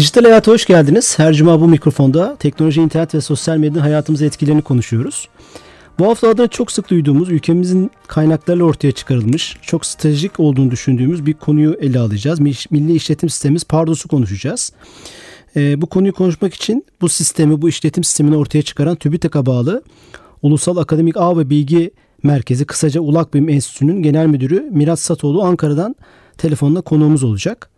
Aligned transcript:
Dijital 0.00 0.24
Hayat'a 0.24 0.52
hoş 0.52 0.66
geldiniz. 0.66 1.18
Her 1.18 1.34
cuma 1.34 1.60
bu 1.60 1.68
mikrofonda 1.68 2.36
teknoloji, 2.36 2.80
internet 2.80 3.14
ve 3.14 3.20
sosyal 3.20 3.56
medyanın 3.56 3.80
hayatımıza 3.80 4.24
etkilerini 4.24 4.62
konuşuyoruz. 4.62 5.28
Bu 5.98 6.06
hafta 6.06 6.28
adına 6.28 6.48
çok 6.48 6.72
sık 6.72 6.90
duyduğumuz, 6.90 7.30
ülkemizin 7.30 7.90
kaynaklarıyla 8.06 8.64
ortaya 8.64 8.92
çıkarılmış, 8.92 9.56
çok 9.62 9.86
stratejik 9.86 10.40
olduğunu 10.40 10.70
düşündüğümüz 10.70 11.26
bir 11.26 11.34
konuyu 11.34 11.76
ele 11.80 11.98
alacağız. 11.98 12.40
Milli 12.70 12.94
İşletim 12.94 13.28
Sistemimiz 13.28 13.64
Pardos'u 13.64 14.08
konuşacağız. 14.08 14.72
E, 15.56 15.82
bu 15.82 15.86
konuyu 15.86 16.12
konuşmak 16.12 16.54
için 16.54 16.84
bu 17.00 17.08
sistemi, 17.08 17.62
bu 17.62 17.68
işletim 17.68 18.04
sistemini 18.04 18.36
ortaya 18.36 18.62
çıkaran 18.62 18.96
TÜBİTAK'a 18.96 19.46
bağlı 19.46 19.82
Ulusal 20.42 20.76
Akademik 20.76 21.16
Ağ 21.16 21.38
ve 21.38 21.50
Bilgi 21.50 21.90
Merkezi, 22.22 22.64
kısaca 22.64 23.00
Ulak 23.00 23.34
Bilim 23.34 23.48
Enstitüsü'nün 23.48 24.02
genel 24.02 24.26
müdürü 24.26 24.70
Mirat 24.70 24.98
Satoğlu 24.98 25.42
Ankara'dan 25.42 25.96
telefonla 26.38 26.80
konuğumuz 26.80 27.24
olacak. 27.24 27.69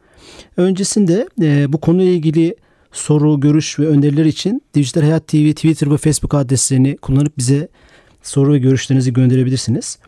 Öncesinde 0.56 1.28
e, 1.42 1.72
bu 1.72 1.80
konuyla 1.80 2.12
ilgili 2.12 2.56
soru, 2.92 3.40
görüş 3.40 3.78
ve 3.78 3.86
öneriler 3.86 4.24
için 4.24 4.62
Dijital 4.74 5.02
Hayat 5.02 5.28
TV, 5.28 5.52
Twitter 5.52 5.90
ve 5.90 5.96
Facebook 5.96 6.34
adreslerini 6.34 6.96
kullanıp 6.96 7.38
bize 7.38 7.68
soru 8.22 8.52
ve 8.52 8.58
görüşlerinizi 8.58 9.12
gönderebilirsiniz. 9.12 9.98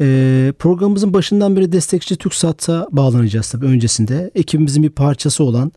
E, 0.00 0.52
programımızın 0.58 1.14
başından 1.14 1.56
beri 1.56 1.72
destekçi 1.72 2.16
TürkSat'a 2.16 2.88
bağlanacağız 2.92 3.50
tabii 3.50 3.66
öncesinde. 3.66 4.30
Ekibimizin 4.34 4.82
bir 4.82 4.90
parçası 4.90 5.44
olan 5.44 5.72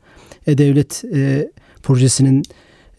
E-Devlet 0.48 1.04
e, 1.14 1.52
projesinin 1.84 2.44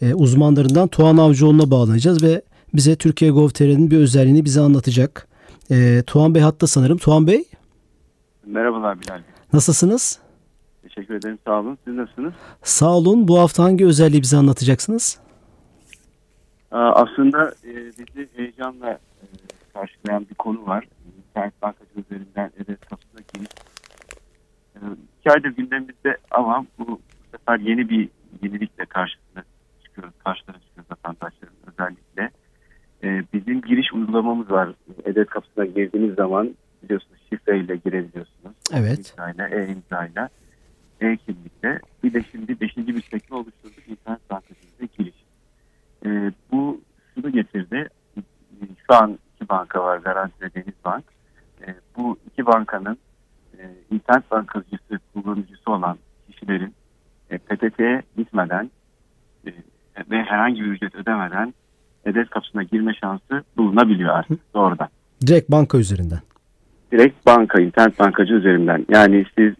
e, 0.03 0.15
uzmanlarından 0.15 0.89
Tuğan 0.89 1.17
Avcıoğlu'na 1.17 1.71
bağlanacağız 1.71 2.23
ve 2.23 2.43
bize 2.75 2.97
Türkiye 2.97 3.31
Gov.tr'nin 3.31 3.91
bir 3.91 3.99
özelliğini 3.99 4.45
bize 4.45 4.61
anlatacak. 4.61 5.29
E, 5.71 6.03
Tuğan 6.07 6.35
Bey 6.35 6.43
hatta 6.43 6.67
sanırım. 6.67 6.99
Tuğan 6.99 7.27
Bey. 7.27 7.45
Merhabalar 8.47 9.01
Bilal 9.01 9.15
Bey. 9.15 9.23
Nasılsınız? 9.53 10.19
Teşekkür 10.95 11.15
ederim. 11.15 11.39
Sağ 11.47 11.61
olun. 11.61 11.79
Siz 11.85 11.95
nasılsınız? 11.95 12.35
Sağ 12.63 12.97
olun. 12.97 13.29
Bu 13.29 13.39
hafta 13.39 13.65
hangi 13.65 13.87
özelliği 13.87 14.23
bize 14.23 14.37
anlatacaksınız? 14.37 15.21
Aslında 16.71 17.55
e, 17.65 17.75
bizi 17.75 18.29
heyecanla 18.37 18.91
e, 18.91 19.27
karşılayan 19.75 20.27
bir 20.31 20.35
konu 20.35 20.67
var. 20.67 20.89
İnternet 21.29 21.63
bankacı 21.63 21.91
üzerinden 21.97 22.51
evet 22.67 22.81
kapısına 22.81 23.21
giriş. 23.35 23.49
E, 24.77 24.79
iki 25.21 25.31
aydır 25.31 25.49
gündemimizde 25.49 26.17
ama 26.31 26.67
bu 26.79 27.01
sefer 27.31 27.59
yeni 27.59 27.89
bir 27.89 28.09
yenilikle 28.43 28.85
karşısına 28.85 29.45
çıkıyoruz. 29.85 30.15
Karşılarına 30.25 30.61
çıkıyoruz 30.63 30.91
vatandaşların 30.91 31.57
özellikle. 31.67 32.31
Bizim 33.33 33.61
giriş 33.61 33.93
uygulamamız 33.93 34.51
var. 34.51 34.75
Edet 35.05 35.31
kapısına 35.31 35.65
girdiğiniz 35.65 36.15
zaman 36.15 36.55
biliyorsunuz 36.83 37.21
şifreyle 37.31 37.77
girebiliyorsunuz. 37.77 38.57
Evet. 38.73 39.15
İmzayla, 39.19 39.49
e-imzayla 39.49 40.29
e-kimlikle 41.05 41.81
bir 42.05 42.15
de 42.15 42.25
şimdi 42.31 42.61
beşinci 42.61 42.97
bir 42.97 43.03
sekme 43.03 43.37
oluşturduk 43.37 43.89
internet 43.89 44.31
bankasımıza 44.31 44.85
giriş. 44.99 45.15
E, 46.07 46.33
bu 46.53 46.81
şunu 47.15 47.33
getirdi. 47.33 47.89
Şu 48.87 48.95
an 48.95 49.19
iki 49.35 49.49
banka 49.49 49.83
var 49.83 49.99
Garanti 49.99 50.45
ve 50.45 50.55
Denizbank. 50.55 51.05
E, 51.67 51.75
bu 51.97 52.19
iki 52.27 52.47
bankanın 52.47 52.99
e, 53.59 53.63
internet 53.91 54.31
bankacısı 54.31 55.01
kullanıcısı 55.15 55.71
olan 55.71 55.99
kişilerin 56.31 56.75
e, 57.31 57.39
PTT'ye 57.39 58.03
gitmeden 58.17 58.71
e, 59.47 59.51
ve 60.11 60.23
herhangi 60.23 60.61
bir 60.61 60.67
ücret 60.67 60.95
ödemeden 60.95 61.55
EDES 62.05 62.29
kapısına 62.29 62.63
girme 62.63 62.95
şansı 62.95 63.45
bulunabiliyor 63.57 64.15
artık 64.15 64.55
doğrudan. 64.55 64.89
Direkt 65.27 65.51
banka 65.51 65.79
üzerinden. 65.79 66.21
Direkt 66.93 67.27
banka, 67.27 67.61
internet 67.61 67.99
bankacı 67.99 68.35
üzerinden. 68.35 68.87
Yani 68.89 69.25
siz 69.39 69.55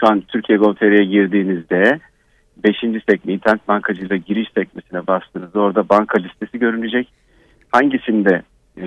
şu 0.00 0.06
an 0.06 0.20
Türkiye 0.20 0.58
Gov.tr'ye 0.58 1.04
girdiğinizde 1.04 2.00
5. 2.56 2.76
sekme 3.08 3.32
internet 3.32 3.68
bankacıyla 3.68 4.16
giriş 4.16 4.48
sekmesine 4.54 5.06
bastığınızda 5.06 5.60
orada 5.60 5.88
banka 5.88 6.18
listesi 6.18 6.58
görünecek. 6.58 7.12
Hangisinde 7.72 8.42
e, 8.78 8.86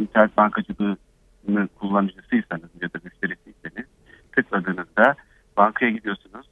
internet 0.00 0.36
bankacılığının 0.36 1.68
kullanıcısıysanız 1.78 2.70
ya 2.82 2.88
da 2.88 2.98
müşterisiyseniz 3.04 3.86
tıkladığınızda 4.36 5.14
bankaya 5.56 5.90
gidiyorsunuz. 5.90 6.46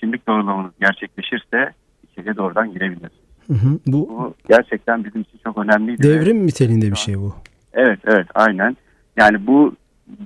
Kimlik 0.00 0.26
doğrulamanız 0.26 0.72
gerçekleşirse 0.80 1.72
içeriye 2.10 2.36
doğrudan 2.36 2.72
girebilirsiniz. 2.72 3.28
Hı 3.46 3.54
hı, 3.54 3.78
bu, 3.86 4.08
bu 4.08 4.34
gerçekten 4.48 5.04
bizim 5.04 5.20
için 5.20 5.40
çok 5.44 5.58
önemliydi. 5.58 6.02
Devrim 6.02 6.46
niteliğinde 6.46 6.90
bir 6.90 6.96
şey 6.96 7.18
bu. 7.18 7.34
Evet 7.72 7.98
evet 8.04 8.26
aynen. 8.34 8.76
Yani 9.16 9.46
bu 9.46 9.74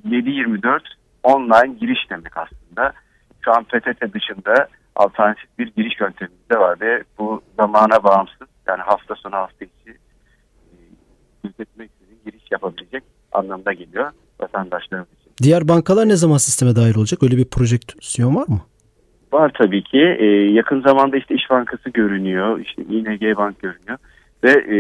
7-24 0.08 0.80
online 1.22 1.74
giriş 1.80 2.10
demek 2.10 2.36
aslında. 2.36 2.92
Şu 3.44 3.52
an 3.52 3.64
PTT 3.64 4.14
dışında 4.14 4.68
alternatif 4.96 5.58
bir 5.58 5.72
giriş 5.76 6.00
yöntemimiz 6.00 6.50
de 6.50 6.58
var 6.58 6.80
ve 6.80 7.04
bu 7.18 7.42
zamana 7.56 8.04
bağımsız 8.04 8.48
yani 8.66 8.82
hafta 8.82 9.14
sonu 9.14 9.34
hafta 9.34 9.64
içi 9.64 9.98
gözetmeksizin 11.44 12.14
e, 12.14 12.30
giriş 12.30 12.44
yapabilecek 12.50 13.02
anlamda 13.32 13.72
geliyor 13.72 14.10
vatandaşlarımız 14.40 15.08
için. 15.20 15.32
Diğer 15.42 15.68
bankalar 15.68 16.08
ne 16.08 16.16
zaman 16.16 16.36
sisteme 16.36 16.76
dahil 16.76 16.98
olacak? 16.98 17.22
Öyle 17.22 17.36
bir 17.36 17.44
projeksiyon 17.44 18.36
var 18.36 18.48
mı? 18.48 18.60
Var 19.32 19.52
tabii 19.58 19.82
ki. 19.82 20.16
Ee, 20.18 20.26
yakın 20.52 20.80
zamanda 20.80 21.16
işte 21.16 21.34
İş 21.34 21.50
Bankası 21.50 21.90
görünüyor, 21.90 22.58
işte 22.58 22.82
ING 22.82 23.36
Bank 23.36 23.62
görünüyor 23.62 23.98
ve 24.44 24.50
e, 24.50 24.76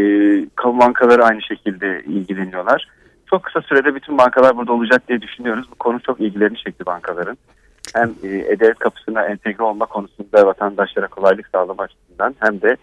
kamu 0.54 0.80
bankaları 0.80 1.24
aynı 1.24 1.42
şekilde 1.42 2.02
ilgileniyorlar 2.06 2.88
çok 3.32 3.42
kısa 3.42 3.62
sürede 3.62 3.94
bütün 3.94 4.18
bankalar 4.18 4.56
burada 4.56 4.72
olacak 4.72 5.08
diye 5.08 5.22
düşünüyoruz. 5.22 5.66
Bu 5.70 5.74
konu 5.74 6.00
çok 6.00 6.20
ilgilerini 6.20 6.58
çekti 6.58 6.86
bankaların. 6.86 7.38
Hem 7.94 8.14
e, 8.22 8.28
e-devlet 8.28 8.78
kapısına 8.78 9.24
entegre 9.26 9.62
olma 9.62 9.86
konusunda 9.86 10.46
vatandaşlara 10.46 11.08
kolaylık 11.08 11.48
sağlama 11.52 11.82
açısından 11.82 12.34
hem 12.38 12.60
de 12.60 12.76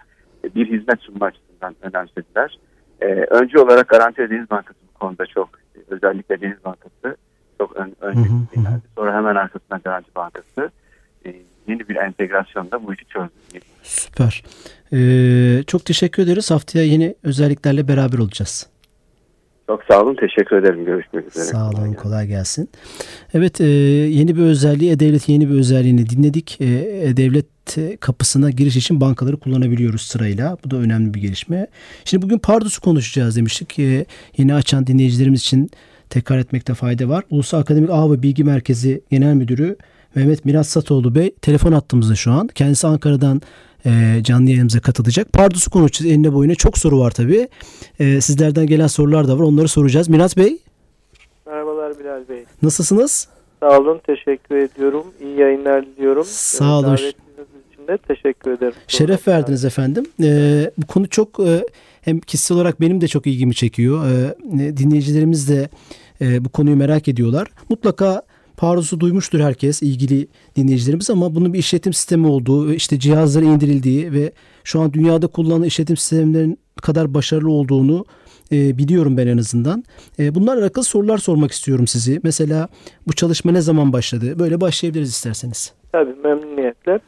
bir 0.56 0.72
hizmet 0.72 1.02
sunma 1.02 1.26
açısından 1.26 1.76
önemsediler. 1.82 2.60
E, 3.02 3.06
önce 3.06 3.60
olarak 3.60 3.88
Garanti 3.88 4.30
Deniz 4.30 4.50
Bankası 4.50 4.80
bu 4.96 5.00
konuda 5.00 5.26
çok 5.26 5.50
özellikle 5.90 6.42
Deniz 6.42 6.66
Bankası 6.66 7.18
çok 7.58 7.76
ön, 7.76 7.96
önce 8.02 8.30
Sonra 8.96 9.16
hemen 9.16 9.36
arkasından 9.36 9.82
Garanti 9.84 10.16
Bankası 10.16 10.72
e, 11.26 11.36
yeni 11.68 11.90
bir 11.90 11.96
entegrasyonda 11.96 12.88
bu 12.88 12.94
işi 12.94 13.06
çözdü. 13.06 13.60
Süper. 13.84 14.44
Ee, 14.94 15.64
çok 15.68 15.86
teşekkür 15.86 16.24
ederiz. 16.24 16.52
Haftaya 16.52 16.86
yeni 16.86 17.16
özelliklerle 17.24 17.88
beraber 17.88 18.18
olacağız. 18.18 18.70
Çok 19.70 19.84
sağ 19.84 20.02
olun. 20.02 20.16
Teşekkür 20.16 20.56
ederim. 20.56 20.86
Görüşmek 20.86 21.28
üzere. 21.28 21.44
Sağ 21.44 21.70
olun. 21.70 21.94
Kolay 21.94 22.28
gelsin. 22.28 22.70
Evet 23.34 23.62
e, 23.62 23.66
yeni 23.66 24.36
bir 24.36 24.42
özelliği 24.42 24.92
E-Devlet 24.92 25.30
yeni 25.30 25.50
bir 25.50 25.56
özelliğini 25.56 26.10
dinledik. 26.10 26.62
E-Devlet 26.62 27.46
kapısına 28.00 28.50
giriş 28.50 28.76
için 28.76 29.02
bankaları 29.02 29.38
kullanabiliyoruz 29.38 30.02
sırayla. 30.02 30.58
Bu 30.66 30.72
da 30.72 30.78
önemli 30.78 31.14
bir 31.14 31.22
gelişme. 31.22 31.68
Şimdi 32.06 32.26
bugün 32.26 32.38
Pardus'u 32.38 32.82
konuşacağız 32.82 33.36
demiştik. 33.36 33.80
E, 33.80 34.06
yeni 34.38 34.54
açan 34.54 34.88
dinleyicilerimiz 34.88 35.42
için 35.42 35.70
tekrar 36.10 36.38
etmekte 36.38 36.74
fayda 36.74 37.10
var. 37.10 37.24
Ulusal 37.30 37.60
Akademik 37.60 37.90
Ağ 37.90 38.12
ve 38.12 38.24
Bilgi 38.24 38.44
Merkezi 38.44 39.02
Genel 39.12 39.34
Müdürü 39.34 39.78
Mehmet 40.16 40.46
Mirat 40.46 40.68
Satoğlu 40.68 41.16
Bey 41.16 41.36
telefon 41.42 41.72
attığımızda 41.72 42.16
şu 42.16 42.32
an. 42.32 42.48
Kendisi 42.48 42.88
Ankara'dan 42.88 43.42
e, 43.86 44.24
canlı 44.24 44.50
yayınımıza 44.50 44.80
katılacak. 44.80 45.34
Pardus'u 45.34 45.72
konuşacağız 45.72 46.12
eline 46.12 46.34
boyuna. 46.34 46.56
Çok 46.56 46.78
soru 46.78 47.00
var 47.00 47.12
tabii. 47.12 47.48
E, 48.00 48.22
sizlerden 48.22 48.68
gelen 48.68 48.88
sorular 48.88 49.28
da 49.28 49.40
var. 49.40 49.44
Onları 49.44 49.68
soracağız. 49.68 50.10
Mirat 50.10 50.38
Bey. 50.38 50.58
Merhabalar 51.46 52.00
Bilal 52.00 52.28
Bey. 52.30 52.44
Nasılsınız? 52.62 53.28
Sağ 53.60 53.80
olun. 53.80 54.02
Teşekkür 54.06 54.58
ediyorum. 54.58 55.04
İyi 55.22 55.40
yayınlar 55.40 55.86
diliyorum. 55.86 56.26
Sağ 56.28 56.80
olun. 56.80 56.88
Davetiniz 56.88 57.48
için 57.74 57.88
de 57.88 57.98
teşekkür 57.98 58.52
ederim. 58.52 58.74
Şeref 58.88 59.28
verdiniz 59.28 59.66
efendim. 59.66 60.06
Ee, 60.24 60.72
bu 60.78 60.88
konu 60.88 61.10
çok 61.10 61.40
e, 61.40 61.64
hem 62.02 62.20
kişisel 62.20 62.58
olarak 62.58 62.82
benim 62.82 63.02
de 63.02 63.08
çok 63.08 63.28
ilgimi 63.28 63.56
çekiyor. 63.56 64.06
Ee, 64.10 64.36
dinleyicilerimiz 64.78 65.50
de 65.50 65.70
e, 66.22 66.46
bu 66.46 66.50
konuyu 66.50 66.76
merak 66.76 67.08
ediyorlar. 67.08 67.48
Mutlaka 67.70 68.22
Paros'u 68.60 69.00
duymuştur 69.00 69.40
herkes 69.40 69.82
ilgili 69.82 70.28
dinleyicilerimiz 70.56 71.10
ama 71.10 71.36
bunun 71.36 71.54
bir 71.54 71.60
işletim 71.60 71.94
sistemi 71.94 72.28
olduğu, 72.28 72.74
işte 72.74 73.00
cihazları 73.00 73.46
indirildiği 73.46 74.14
ve 74.14 74.32
şu 74.64 74.80
an 74.82 74.94
dünyada 74.94 75.28
kullanılan 75.28 75.64
işletim 75.64 75.98
sistemlerinin 75.98 76.60
kadar 76.82 77.14
başarılı 77.14 77.52
olduğunu 77.52 78.06
e, 78.52 78.78
biliyorum 78.78 79.18
ben 79.18 79.28
en 79.28 79.38
azından. 79.38 79.84
E, 80.20 80.36
bunlarla 80.36 80.62
alakalı 80.62 80.84
sorular 80.84 81.18
sormak 81.18 81.52
istiyorum 81.52 81.88
sizi. 81.88 82.20
Mesela 82.24 82.68
bu 83.08 83.14
çalışma 83.14 83.52
ne 83.52 83.62
zaman 83.62 83.94
başladı? 83.94 84.40
Böyle 84.40 84.62
başlayabiliriz 84.62 85.10
isterseniz. 85.10 85.74
Tabii 85.92 86.14
memnuniyetle. 86.24 87.00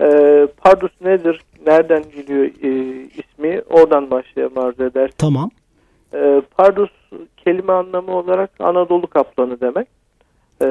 E, 0.00 0.08
Pardus 0.56 0.92
nedir? 1.00 1.40
Nereden 1.66 2.04
geliyor 2.16 2.44
e, 2.44 2.70
ismi? 3.04 3.62
Oradan 3.70 4.10
başlayalım 4.10 4.58
arzu 4.58 4.84
eder. 4.84 5.10
Tamam. 5.18 5.50
E, 6.14 6.42
Pardus 6.56 6.90
kelime 7.36 7.72
anlamı 7.72 8.12
olarak 8.12 8.50
Anadolu 8.58 9.06
kaplanı 9.06 9.60
demek. 9.60 9.88
E, 10.62 10.68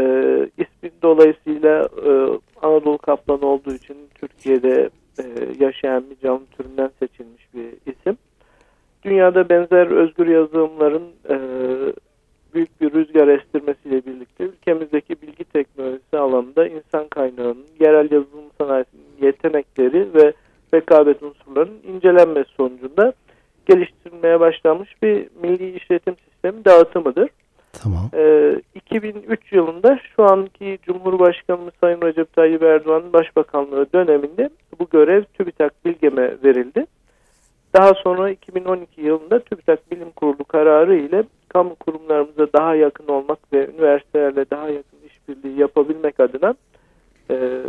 ismi 0.57 0.91
dolayısıyla 1.01 1.89
e, 2.05 2.09
Anadolu 2.61 2.97
kaplanı 2.97 3.45
olduğu 3.45 3.73
için 3.73 3.97
Türkiye'de 4.15 4.89
e, 5.19 5.23
yaşayan 5.59 6.03
bir 6.09 6.19
canlı 6.23 6.45
türünden 6.45 6.91
seçilmiş 6.99 7.47
bir 7.53 7.91
isim. 7.91 8.17
Dünyada 9.03 9.49
benzer 9.49 9.87
özgür 9.87 10.27
yazılımların 10.27 11.03
e, 11.29 11.37
büyük 12.53 12.81
bir 12.81 12.93
rüzgar 12.93 13.27
estirmesiyle 13.27 14.05
birlikte 14.05 14.43
ülkemizdeki 14.43 15.21
bilgi 15.21 15.43
teknolojisi 15.43 16.17
alanında 16.17 16.67
insan 16.67 17.07
kaynağının, 17.07 17.65
yerel 17.79 18.11
yazılım 18.11 18.45
sanayisinin 18.57 19.05
yetenekleri 19.21 20.13
ve 20.13 20.33
rekabet 20.73 21.23
unsurlarının 21.23 21.79
incelenmesi 21.87 22.49
sonucunda 22.57 23.13
geliştirilmeye 23.65 24.39
başlanmış 24.39 25.03
bir 25.03 25.29
milli 25.41 25.77
işletim 25.77 26.15
sistemi 26.25 26.65
dağıtımıdır. 26.65 27.29
Tamam. 27.73 28.09
Ee, 28.13 28.61
2003 28.95 29.51
yılında 29.51 29.99
şu 30.15 30.23
anki 30.23 30.79
Cumhurbaşkanımız 30.83 31.73
Sayın 31.81 32.01
Recep 32.01 32.33
Tayyip 32.33 32.63
Erdoğan'ın 32.63 33.13
başbakanlığı 33.13 33.93
döneminde 33.93 34.49
bu 34.79 34.89
görev 34.89 35.23
TÜBİTAK 35.23 35.85
Bilgem'e 35.85 36.37
verildi. 36.43 36.85
Daha 37.73 37.93
sonra 37.93 38.29
2012 38.29 39.01
yılında 39.01 39.39
TÜBİTAK 39.39 39.91
Bilim 39.91 40.11
Kurulu 40.11 40.43
kararı 40.43 40.95
ile 40.95 41.23
kamu 41.49 41.75
kurumlarımıza 41.75 42.47
daha 42.53 42.75
yakın 42.75 43.07
olmak 43.07 43.53
ve 43.53 43.69
üniversitelerle 43.69 44.49
daha 44.49 44.69
yakın 44.69 44.97
işbirliği 45.07 45.59
yapabilmek 45.59 46.19
adına 46.19 46.55
e, 47.29 47.61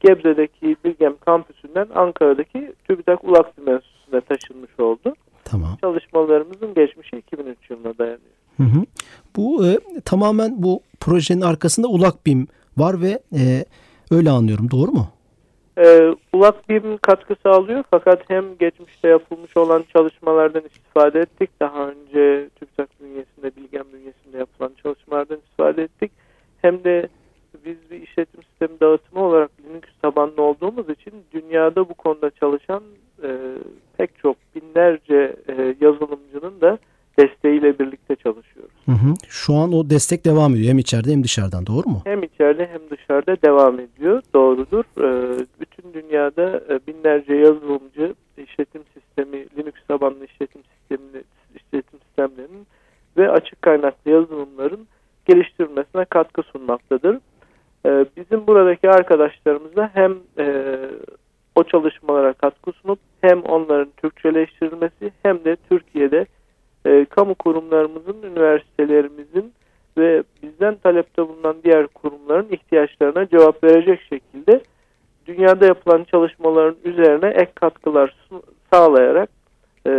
Gebze'deki 0.00 0.76
Bilgem 0.84 1.14
kampüsünden 1.20 1.86
Ankara'daki 1.94 2.72
TÜBİTAK 2.88 3.24
Ulaklı 3.24 3.72
Enstitüsü'ne 3.72 4.20
taşınmış 4.20 4.80
oldu. 4.80 5.14
Tamam. 5.44 5.76
Çalışmalarımızın 5.80 6.74
geçmişi 6.74 7.16
2003 7.16 7.70
yılına 7.70 7.98
dayanıyor. 7.98 8.34
Hı 8.56 8.62
hı. 8.62 8.84
Bu 9.36 9.66
e, 9.66 9.78
tamamen 10.04 10.62
bu 10.62 10.80
projenin 11.00 11.40
arkasında 11.40 11.88
ULAKBİM 11.88 12.46
var 12.76 13.02
ve 13.02 13.18
e, 13.32 13.64
öyle 14.10 14.30
anlıyorum. 14.30 14.70
Doğru 14.70 14.92
mu? 14.92 15.08
Ee, 15.78 16.14
Ulak 16.32 16.68
BİM 16.68 16.98
katkı 16.98 17.34
sağlıyor 17.42 17.84
fakat 17.90 18.30
hem 18.30 18.58
geçmişte 18.58 19.08
yapılmış 19.08 19.56
olan 19.56 19.84
çalışmalardan 19.92 20.62
istifade 20.64 21.20
ettik. 21.20 21.50
Daha 21.60 21.88
önce 21.88 22.48
TÜBİTAK 22.48 23.00
bünyesinde, 23.00 23.56
Bilgen 23.56 23.84
bünyesinde 23.92 24.38
yapılan 24.38 24.72
çalışmalardan 24.82 25.38
istifade 25.38 25.82
ettik. 25.82 26.12
Hem 26.62 26.84
de 26.84 27.08
biz 27.64 27.76
bir 27.90 28.02
işletim 28.02 28.42
sistemi 28.42 28.80
dağıtımı 28.80 29.24
olarak 29.24 29.50
Linux 29.64 29.82
tabanlı 30.02 30.42
olduğumuz 30.42 30.90
için 30.90 31.12
dünyada 31.32 31.88
bu 31.88 31.94
konuda 31.94 32.30
çalışan 32.30 32.82
e, 33.22 33.28
pek 33.96 34.18
çok 34.18 34.36
binlerce 34.54 35.36
e, 35.48 35.76
yazılımcının 35.80 36.60
da 36.60 36.78
desteğiyle 37.18 37.78
birlikte 37.78 38.16
çalışıyoruz. 38.16 38.72
Hı 38.84 38.92
hı. 38.92 39.14
Şu 39.28 39.54
an 39.54 39.72
o 39.72 39.90
destek 39.90 40.24
devam 40.24 40.54
ediyor 40.54 40.68
hem 40.68 40.78
içeride 40.78 41.12
hem 41.12 41.24
dışarıdan 41.24 41.66
doğru 41.66 41.88
mu? 41.88 42.00
Hem 42.04 42.22
içeride 42.22 42.68
hem 42.72 42.90
dışarıda 42.90 43.36
devam 43.42 43.80
ediyor. 43.80 44.22
Doğrudur. 44.34 44.84
Ee, 44.98 45.46
bütün 45.60 45.94
dünyada 45.94 46.62
e, 46.70 46.80
binlerce 46.86 47.34
yazılımcı 47.34 48.14
işletim 48.38 48.82
sistemi, 48.94 49.46
Linux 49.58 49.74
tabanlı 49.88 50.24
işletim 50.24 50.62
sistemini, 50.64 51.22
işletim 51.54 51.98
sistemlerinin 52.00 52.66
ve 53.16 53.30
açık 53.30 53.62
kaynaklı 53.62 54.10
yazılımların 54.10 54.86
geliştirilmesine 55.26 56.04
katkı 56.04 56.42
sunmaktadır. 56.42 57.18
Ee, 57.86 58.04
bizim 58.16 58.46
buradaki 58.46 58.90
arkadaşlarımız 58.90 59.76
da 59.76 59.90
hem 59.94 60.16
e, 60.38 60.74
o 61.54 61.64
çalışmalara 61.64 62.32
katkı 62.32 62.72
sunup 62.72 62.98
hem 63.20 63.42
onların 63.42 63.92
Türkçeleştirilmesi 63.96 65.12
hem 65.22 65.44
de 65.44 65.56
Türkiye'de 65.68 66.26
e, 66.86 67.04
kamu 67.04 67.34
kurumlarımızın, 67.34 68.22
üniversitelerimizin 68.22 69.52
ve 69.98 70.22
bizden 70.42 70.76
talepte 70.76 71.28
bulunan 71.28 71.56
diğer 71.64 71.86
kurumların 71.86 72.48
ihtiyaçlarına 72.50 73.28
cevap 73.28 73.64
verecek 73.64 74.00
şekilde 74.08 74.60
dünyada 75.26 75.66
yapılan 75.66 76.04
çalışmaların 76.04 76.76
üzerine 76.84 77.28
ek 77.28 77.52
katkılar 77.54 78.16
sağlayarak 78.72 79.30
e, 79.86 79.90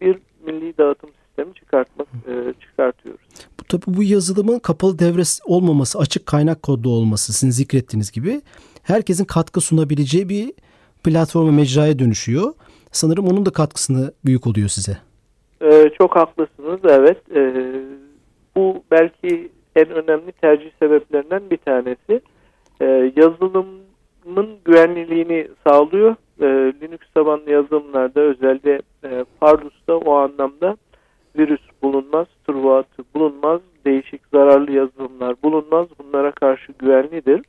bir 0.00 0.18
milli 0.46 0.78
dağıtım 0.78 1.10
sistemi 1.26 1.54
çıkartmak 1.54 2.08
e, 2.26 2.32
çıkartıyoruz. 2.60 3.20
Bu 3.60 3.64
tabi 3.64 3.82
bu 3.86 4.02
yazılımın 4.02 4.58
kapalı 4.58 4.98
devre 4.98 5.22
olmaması, 5.46 5.98
açık 5.98 6.26
kaynak 6.26 6.62
kodlu 6.62 6.90
olması 6.90 7.32
sizin 7.32 7.50
zikrettiğiniz 7.50 8.12
gibi 8.12 8.40
herkesin 8.82 9.24
katkı 9.24 9.60
sunabileceği 9.60 10.28
bir 10.28 10.52
platforma 11.04 11.52
mecraya 11.52 11.98
dönüşüyor. 11.98 12.54
Sanırım 12.92 13.26
onun 13.26 13.46
da 13.46 13.50
katkısını 13.50 14.12
büyük 14.24 14.46
oluyor 14.46 14.68
size. 14.68 14.98
Ee, 15.62 15.90
çok 15.98 16.16
haklısınız 16.16 16.80
evet. 16.84 17.18
Ee, 17.34 17.52
bu 18.56 18.84
belki 18.90 19.48
en 19.76 19.90
önemli 19.90 20.32
tercih 20.32 20.70
sebeplerinden 20.78 21.50
bir 21.50 21.56
tanesi. 21.56 22.20
Ee, 22.80 23.12
yazılımın 23.16 24.48
güvenliliğini 24.64 25.48
sağlıyor. 25.66 26.16
Ee, 26.40 26.72
Linux 26.82 27.00
tabanlı 27.14 27.50
yazılımlarda 27.50 28.20
özellikle 28.20 28.80
e, 29.04 29.24
Pardus'ta 29.40 29.96
o 29.96 30.14
anlamda 30.14 30.76
virüs 31.38 31.60
bulunmaz, 31.82 32.26
turbatı 32.46 33.02
bulunmaz, 33.14 33.60
değişik 33.84 34.20
zararlı 34.34 34.72
yazılımlar 34.72 35.34
bulunmaz. 35.42 35.86
Bunlara 35.98 36.30
karşı 36.30 36.72
güvenlidir. 36.78 37.42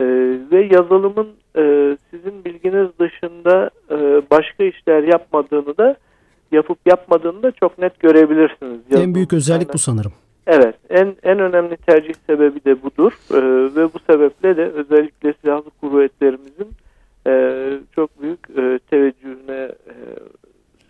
Ee, 0.00 0.04
ve 0.52 0.68
yazılımın 0.72 1.28
e, 1.56 1.96
sizin 2.10 2.44
bilginiz 2.44 2.88
dışında 3.00 3.70
e, 3.90 3.96
başka 4.30 4.64
işler 4.64 5.02
yapmadığını 5.02 5.76
da 5.76 5.96
yapıp 6.52 6.78
yapmadığını 6.86 7.42
da 7.42 7.50
çok 7.50 7.78
net 7.78 8.00
görebilirsiniz. 8.00 8.80
Yazılım 8.90 9.08
en 9.08 9.14
büyük 9.14 9.32
özellik 9.32 9.74
bu 9.74 9.78
sanırım. 9.78 10.12
Evet, 10.46 10.74
en 10.90 11.16
en 11.22 11.38
önemli 11.38 11.76
tercih 11.76 12.14
sebebi 12.26 12.64
de 12.64 12.82
budur 12.82 13.12
ee, 13.30 13.74
ve 13.76 13.94
bu 13.94 13.98
sebeple 14.06 14.56
de 14.56 14.64
özellikle 14.64 15.34
silahlı 15.40 15.70
kuvvetlerimizin 15.80 16.68
e, 17.26 17.32
çok 17.94 18.22
büyük 18.22 18.50
e, 18.50 18.78
teveccühüne 18.90 19.72
e, 19.86 19.94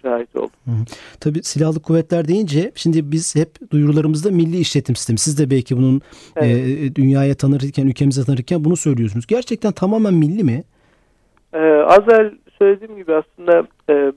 şahit 0.02 0.36
oldum. 0.36 0.50
Hı. 0.64 0.72
Tabii 1.20 1.42
silahlı 1.42 1.82
kuvvetler 1.82 2.28
deyince 2.28 2.72
şimdi 2.74 3.12
biz 3.12 3.36
hep 3.36 3.70
duyurularımızda 3.70 4.30
milli 4.30 4.56
işletim 4.56 4.96
sistemi. 4.96 5.18
Siz 5.18 5.38
de 5.38 5.50
belki 5.50 5.76
bunun 5.76 6.00
evet. 6.36 6.56
e, 6.56 6.94
dünyaya 6.94 7.34
tanırken, 7.34 7.86
ülkemize 7.86 8.24
tanırken 8.24 8.64
bunu 8.64 8.76
söylüyorsunuz. 8.76 9.26
Gerçekten 9.26 9.73
tamamen 9.73 10.14
milli 10.14 10.44
mi? 10.44 10.62
Ee, 11.52 11.58
az 11.87 12.04
söylediğim 12.58 12.96
gibi 12.96 13.14
aslında 13.14 13.66
e, 13.90 14.12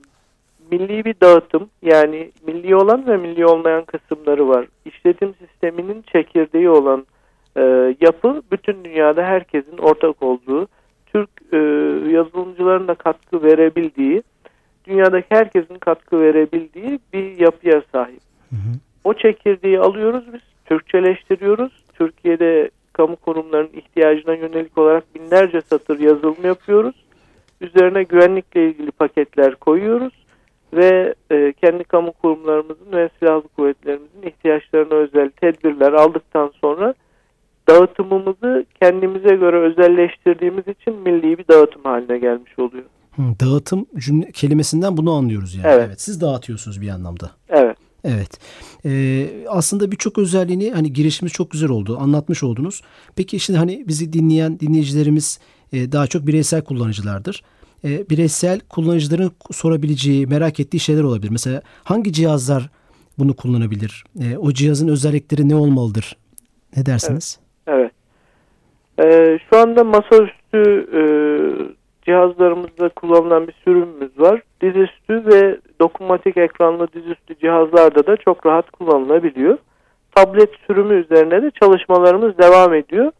milli 0.74 1.04
bir 1.04 1.14
dağıtım 1.20 1.70
yani 1.82 2.30
milli 2.46 2.76
olan 2.76 3.06
ve 3.06 3.16
milli 3.16 3.46
olmayan 3.46 3.84
kısımları 3.84 4.48
var. 4.48 4.66
İşletim 4.84 5.34
sisteminin 5.34 6.02
çekirdeği 6.12 6.70
olan 6.70 7.06
e, 7.56 7.62
yapı 8.00 8.42
bütün 8.52 8.84
dünyada 8.84 9.22
herkesin 9.22 9.78
ortak 9.78 10.22
olduğu, 10.22 10.68
Türk 11.06 11.30
e, 11.52 11.56
yazılımcıların 12.10 12.88
da 12.88 12.94
katkı 12.94 13.42
verebildiği, 13.42 14.22
dünyadaki 14.86 15.26
herkesin 15.28 15.74
katkı 15.74 16.20
verebildiği 16.20 16.98
bir 17.12 17.38
yapıya 17.38 17.82
sahip. 17.92 18.20
Hı 18.50 18.56
hı. 18.56 18.74
O 19.04 19.14
çekirdeği 19.14 19.80
alıyoruz 19.80 20.24
biz, 20.32 20.40
Türkçeleştiriyoruz. 20.66 21.72
Türkiye'de 21.94 22.70
kamu 22.92 23.16
kurumlarının 23.16 23.72
ihtiyacına 23.72 24.34
yönelik 24.34 24.78
olarak 24.78 25.14
binlerce 25.14 25.60
satır 25.60 26.00
yazılım 26.00 26.44
yapıyoruz. 26.44 26.94
Üzerine 27.60 28.02
güvenlikle 28.02 28.68
ilgili 28.68 28.90
paketler 28.90 29.54
koyuyoruz 29.54 30.23
ve 30.76 31.14
e, 31.30 31.52
kendi 31.52 31.84
kamu 31.84 32.12
kurumlarımızın 32.12 32.92
ve 32.92 33.10
silahlı 33.18 33.48
kuvvetlerimizin 33.48 34.22
ihtiyaçlarına 34.22 34.94
özel 34.94 35.30
tedbirler 35.30 35.92
aldıktan 35.92 36.52
sonra 36.60 36.94
dağıtımımızı 37.68 38.66
kendimize 38.80 39.36
göre 39.36 39.56
özelleştirdiğimiz 39.56 40.68
için 40.68 40.94
milli 40.94 41.38
bir 41.38 41.48
dağıtım 41.48 41.82
haline 41.84 42.18
gelmiş 42.18 42.58
oluyor. 42.58 42.84
Hı, 43.16 43.22
dağıtım 43.40 43.86
cümle, 43.98 44.30
kelimesinden 44.32 44.96
bunu 44.96 45.12
anlıyoruz 45.12 45.54
yani. 45.54 45.66
Evet. 45.66 45.84
evet. 45.88 46.00
Siz 46.00 46.20
dağıtıyorsunuz 46.20 46.80
bir 46.80 46.88
anlamda. 46.88 47.30
Evet. 47.48 47.76
Evet. 48.04 48.38
Ee, 48.84 49.26
aslında 49.48 49.90
birçok 49.90 50.18
özelliğini 50.18 50.70
hani 50.70 50.92
girişimiz 50.92 51.32
çok 51.32 51.50
güzel 51.50 51.70
oldu. 51.70 51.98
Anlatmış 52.00 52.42
oldunuz. 52.42 52.82
Peki 53.16 53.40
şimdi 53.40 53.58
hani 53.58 53.84
bizi 53.88 54.12
dinleyen 54.12 54.60
dinleyicilerimiz 54.60 55.40
e, 55.72 55.92
daha 55.92 56.06
çok 56.06 56.26
bireysel 56.26 56.64
kullanıcılardır 56.64 57.42
e, 57.84 58.10
bireysel 58.10 58.60
kullanıcıların 58.60 59.30
sorabileceği, 59.50 60.26
merak 60.26 60.60
ettiği 60.60 60.80
şeyler 60.80 61.02
olabilir. 61.02 61.30
Mesela 61.30 61.62
hangi 61.84 62.12
cihazlar 62.12 62.70
bunu 63.18 63.36
kullanabilir? 63.36 64.04
E, 64.20 64.36
o 64.36 64.52
cihazın 64.52 64.88
özellikleri 64.88 65.48
ne 65.48 65.54
olmalıdır? 65.54 66.16
Ne 66.76 66.86
dersiniz? 66.86 67.40
Evet. 67.66 67.90
evet. 68.98 69.12
E, 69.14 69.38
şu 69.50 69.58
anda 69.58 69.84
masaüstü 69.84 70.88
e, 70.92 71.02
cihazlarımızda 72.06 72.88
kullanılan 72.88 73.48
bir 73.48 73.54
sürümümüz 73.64 74.18
var. 74.18 74.42
Dizüstü 74.62 75.26
ve 75.26 75.58
dokunmatik 75.80 76.36
ekranlı 76.36 76.88
dizüstü 76.92 77.38
cihazlarda 77.38 78.06
da 78.06 78.16
çok 78.16 78.46
rahat 78.46 78.70
kullanılabiliyor. 78.70 79.58
Tablet 80.14 80.50
sürümü 80.66 80.94
üzerine 81.04 81.42
de 81.42 81.50
çalışmalarımız 81.50 82.38
devam 82.38 82.74
ediyor. 82.74 83.12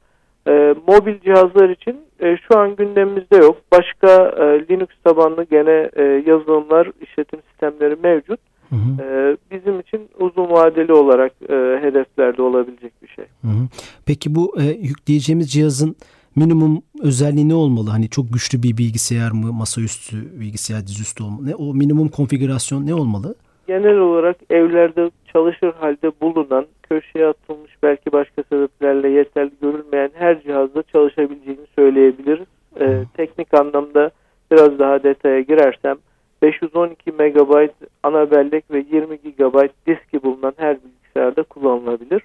E, 0.48 0.74
mobil 0.86 1.20
cihazlar 1.20 1.68
için 1.68 2.00
e, 2.24 2.36
şu 2.48 2.58
an 2.58 2.76
gündemimizde 2.76 3.36
yok. 3.36 3.56
Başka 3.72 4.08
e, 4.28 4.44
Linux 4.70 4.88
tabanlı 5.04 5.44
gene 5.50 5.90
e, 5.96 6.02
yazılımlar, 6.02 6.90
işletim 7.00 7.40
sistemleri 7.50 7.96
mevcut. 8.02 8.40
Hı 8.70 8.76
hı. 8.76 9.02
E, 9.02 9.36
bizim 9.50 9.80
için 9.80 10.08
uzun 10.18 10.50
vadeli 10.50 10.92
olarak 10.92 11.32
e, 11.42 11.54
hedeflerde 11.82 12.42
olabilecek 12.42 13.02
bir 13.02 13.08
şey. 13.08 13.24
Hı 13.42 13.48
hı. 13.48 13.68
Peki 14.06 14.34
bu 14.34 14.54
e, 14.60 14.64
yükleyeceğimiz 14.64 15.52
cihazın 15.52 15.96
minimum 16.36 16.82
özelliği 17.02 17.48
ne 17.48 17.54
olmalı? 17.54 17.90
Hani 17.90 18.08
çok 18.08 18.32
güçlü 18.32 18.62
bir 18.62 18.76
bilgisayar 18.76 19.30
mı, 19.30 19.52
masaüstü 19.52 20.40
bilgisayar, 20.40 20.86
dizüstü 20.86 21.22
olmalı? 21.22 21.46
Ne, 21.46 21.54
o 21.54 21.74
minimum 21.74 22.08
konfigürasyon 22.08 22.86
ne 22.86 22.94
olmalı? 22.94 23.34
Genel 23.66 23.98
olarak 23.98 24.36
evlerde 24.50 25.10
çalışır 25.32 25.72
halde 25.72 26.12
bulunan, 26.20 26.66
köşeye 26.82 27.26
atılmış 27.26 27.72
belki 27.82 28.12
başka 28.12 28.42
sebeplerle 28.42 29.08
yeterli 29.08 29.52
görülmeyen 29.62 30.10
her 30.14 30.42
cihazda 30.42 30.82
çalışabileceğini 30.82 31.66
söyleyebiliriz. 31.76 32.46
Ee, 32.80 33.04
teknik 33.16 33.54
anlamda 33.54 34.10
biraz 34.50 34.78
daha 34.78 35.02
detaya 35.02 35.40
girersem 35.40 35.96
512 36.42 37.12
MB 37.12 37.68
ana 38.02 38.30
bellek 38.30 38.70
ve 38.70 38.84
20 38.92 39.16
GB 39.16 39.68
diski 39.86 40.22
bulunan 40.22 40.54
her 40.56 40.76
bilgisayarda 40.84 41.42
kullanılabilir. 41.42 42.22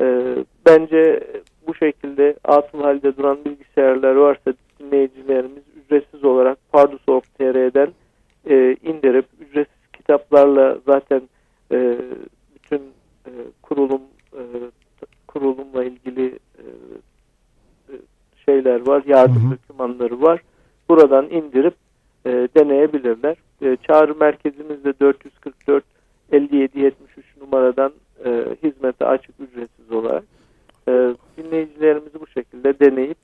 Ee, 0.00 0.36
bence 0.66 1.20
bu 1.66 1.74
şekilde 1.74 2.34
atıl 2.44 2.80
halde 2.80 3.16
duran 3.16 3.38
bilgisayarlar 3.44 4.14
varsa 4.14 4.52
dinleyicilerimiz 4.80 5.62
ücretsiz 5.84 6.24
olarak 6.24 6.58
Pardus.tr'den 6.72 7.88
e, 8.50 8.76
indirip 8.82 9.26
ücretsiz 9.40 9.77
kitaplarla 10.08 10.78
zaten 10.86 11.22
e, 11.72 11.98
bütün 12.54 12.82
e, 13.26 13.30
kurulum 13.62 14.02
e, 14.32 14.42
kurulumla 15.26 15.84
ilgili 15.84 16.26
e, 16.58 16.64
e 17.88 17.94
şeyler 18.46 18.86
var, 18.86 19.02
yardım 19.06 19.50
dokümanları 19.50 20.22
var. 20.22 20.42
Buradan 20.88 21.30
indirip 21.30 21.74
e, 22.26 22.30
deneyebilirler. 22.30 23.36
E, 23.62 23.76
çağrı 23.76 24.14
merkezimizde 24.14 25.00
444 25.00 25.84
57 26.32 26.80
73 26.80 27.26
numaradan 27.40 27.92
e, 28.24 28.56
hizmete 28.62 29.06
açık 29.06 29.34
ücretsiz 29.40 29.92
olarak. 29.92 30.24
E, 30.88 31.14
dinleyicilerimizi 31.36 32.20
bu 32.20 32.26
şekilde 32.26 32.78
deneyip 32.80 33.18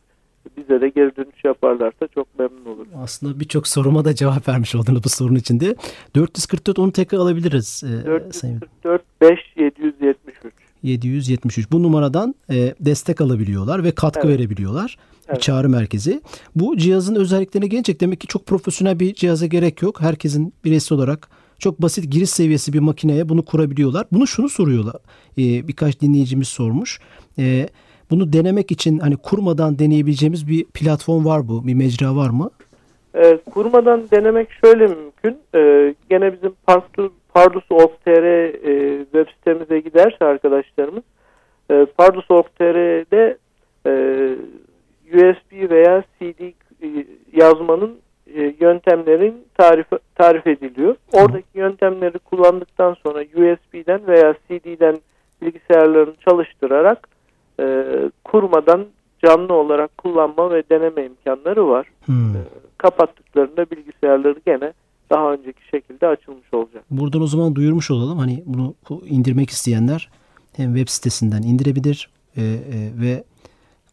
bize 0.57 0.81
de 0.81 0.89
geri 0.89 1.17
dönüş 1.17 1.45
yaparlarsa 1.45 2.09
çok 2.15 2.39
memnun 2.39 2.65
oluruz. 2.65 2.93
Aslında 2.97 3.41
birçok 3.41 3.69
soruma 3.69 4.05
da 4.05 4.15
cevap 4.15 4.49
vermiş 4.49 4.75
oldunuz 4.75 5.05
bu 5.05 5.09
sorun 5.09 5.35
içinde. 5.35 5.75
444 6.17 6.79
onu 6.79 6.93
tekrar 6.93 7.19
alabiliriz. 7.19 7.85
E, 7.85 8.07
444 8.07 9.03
5 9.21 9.39
773. 9.57 10.53
773. 10.83 11.73
Bu 11.73 11.83
numaradan 11.83 12.35
e, 12.51 12.75
destek 12.81 13.21
alabiliyorlar 13.21 13.85
ve 13.85 13.91
katkı 13.91 14.29
evet. 14.29 14.39
verebiliyorlar. 14.39 14.97
Evet. 15.29 15.41
Çağrı 15.41 15.69
merkezi. 15.69 16.21
Bu 16.57 16.77
cihazın 16.77 17.15
özelliklerine 17.15 17.69
gelecek. 17.69 18.01
Demek 18.01 18.21
ki 18.21 18.27
çok 18.27 18.47
profesyonel 18.47 19.01
bir 19.01 19.15
cihaza 19.15 19.47
gerek 19.47 19.83
yok. 19.83 20.01
Herkesin 20.01 20.55
bireysel 20.65 20.99
olarak 20.99 21.29
çok 21.59 21.83
basit 21.83 22.13
giriş 22.13 22.31
seviyesi 22.31 22.73
bir 22.73 22.79
makineye 22.79 23.29
bunu 23.29 23.45
kurabiliyorlar. 23.45 24.07
Bunu 24.13 24.27
şunu 24.27 24.49
soruyorlar. 24.49 24.97
Ee, 25.39 25.69
birkaç 25.69 26.01
dinleyicimiz 26.01 26.49
sormuş. 26.49 27.01
Ee, 27.39 27.69
bunu 28.11 28.33
denemek 28.33 28.71
için 28.71 28.99
hani 28.99 29.17
kurmadan 29.17 29.79
deneyebileceğimiz 29.79 30.49
bir 30.49 30.65
platform 30.65 31.25
var 31.25 31.49
bu, 31.49 31.67
bir 31.67 31.75
mecra 31.75 32.17
var 32.17 32.31
mı? 32.31 32.51
E, 33.15 33.37
kurmadan 33.37 34.03
denemek 34.11 34.49
şöyle 34.65 34.87
mümkün. 34.87 35.39
E, 35.55 35.95
gene 36.11 36.33
bizim 36.33 36.53
Pardus, 36.67 37.13
Pardus.org.tr 37.35 38.25
e, 38.25 39.05
web 39.05 39.27
sitemize 39.37 39.81
giderse 39.81 40.25
arkadaşlarımız 40.25 41.03
e, 41.71 41.87
Pardus.org.tr'de 41.99 43.39
e, 43.87 43.93
USB 45.15 45.71
veya 45.71 46.05
CD 46.19 46.41
e, 46.83 47.07
yazmanın 47.33 47.99
e, 48.35 48.55
yöntemlerin 48.61 49.45
tarif, 49.59 49.87
tarif 50.15 50.47
ediliyor. 50.47 50.97
Oradaki 51.13 51.59
yöntemleri 51.59 52.19
kullandıktan 52.19 52.97
sonra 53.07 53.21
USB'den 53.21 54.07
veya 54.07 54.35
CD'den 54.49 54.97
bilgisayarlarını 55.43 56.15
çalıştırarak 56.29 57.14
e, 57.61 57.85
kurmadan 58.25 58.87
canlı 59.25 59.55
olarak 59.55 59.99
kullanma 59.99 60.51
ve 60.51 60.63
deneme 60.71 61.07
imkanları 61.07 61.69
var. 61.69 61.87
Hmm. 62.05 62.37
E, 62.37 62.41
kapattıklarında 62.79 63.71
bilgisayarları 63.71 64.39
gene 64.47 64.73
daha 65.11 65.33
önceki 65.33 65.69
şekilde 65.71 66.07
açılmış 66.07 66.55
olacak. 66.55 66.85
Buradan 66.91 67.23
o 67.23 67.27
zaman 67.27 67.55
duyurmuş 67.55 67.91
olalım. 67.91 68.19
Hani 68.19 68.43
bunu 68.47 68.75
indirmek 69.07 69.51
isteyenler 69.51 70.11
hem 70.57 70.75
web 70.75 70.89
sitesinden 70.89 71.43
indirebilir 71.43 72.11
e, 72.37 72.43
e, 72.43 72.55
ve 73.03 73.25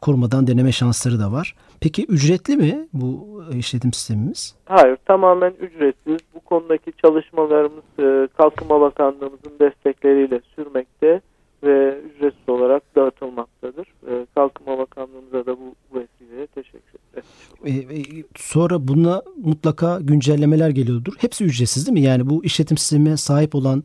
kurmadan 0.01 0.47
deneme 0.47 0.71
şansları 0.71 1.19
da 1.19 1.31
var. 1.31 1.55
Peki 1.81 2.05
ücretli 2.05 2.57
mi 2.57 2.87
bu 2.93 3.43
işletim 3.53 3.93
sistemimiz? 3.93 4.55
Hayır 4.65 4.97
tamamen 5.05 5.53
ücretsiz. 5.59 6.17
Bu 6.35 6.39
konudaki 6.39 6.91
çalışmalarımız 7.05 7.83
e, 7.99 8.27
Kalkınma 8.37 8.81
Bakanlığımızın 8.81 9.59
destekleriyle 9.59 10.41
sürmekte 10.55 11.21
ve 11.63 11.99
ücretsiz 11.99 12.49
olarak 12.49 12.95
dağıtılmaktadır. 12.95 13.87
E, 14.07 14.25
Kalkınma 14.35 14.77
Bakanlığımıza 14.77 15.45
da 15.45 15.57
bu, 15.59 15.75
vesileyle 15.93 16.47
teşekkür 16.47 16.99
ederim. 17.13 17.25
E, 17.65 17.69
e, 17.69 18.23
sonra 18.35 18.87
buna 18.87 19.21
mutlaka 19.43 19.99
güncellemeler 20.01 20.69
geliyordur. 20.69 21.13
Hepsi 21.19 21.43
ücretsiz 21.43 21.87
değil 21.87 21.93
mi? 21.93 22.01
Yani 22.01 22.29
bu 22.29 22.45
işletim 22.45 22.77
sistemine 22.77 23.17
sahip 23.17 23.55
olan 23.55 23.83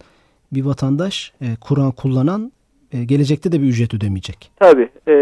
bir 0.53 0.65
vatandaş, 0.65 1.33
e, 1.41 1.47
kuran 1.61 1.93
kullanan 1.93 2.53
e, 2.93 3.05
gelecekte 3.05 3.53
de 3.53 3.63
bir 3.63 3.67
ücret 3.67 3.95
ödemeyecek. 3.95 4.51
Tabii. 4.57 4.89
E, 5.09 5.15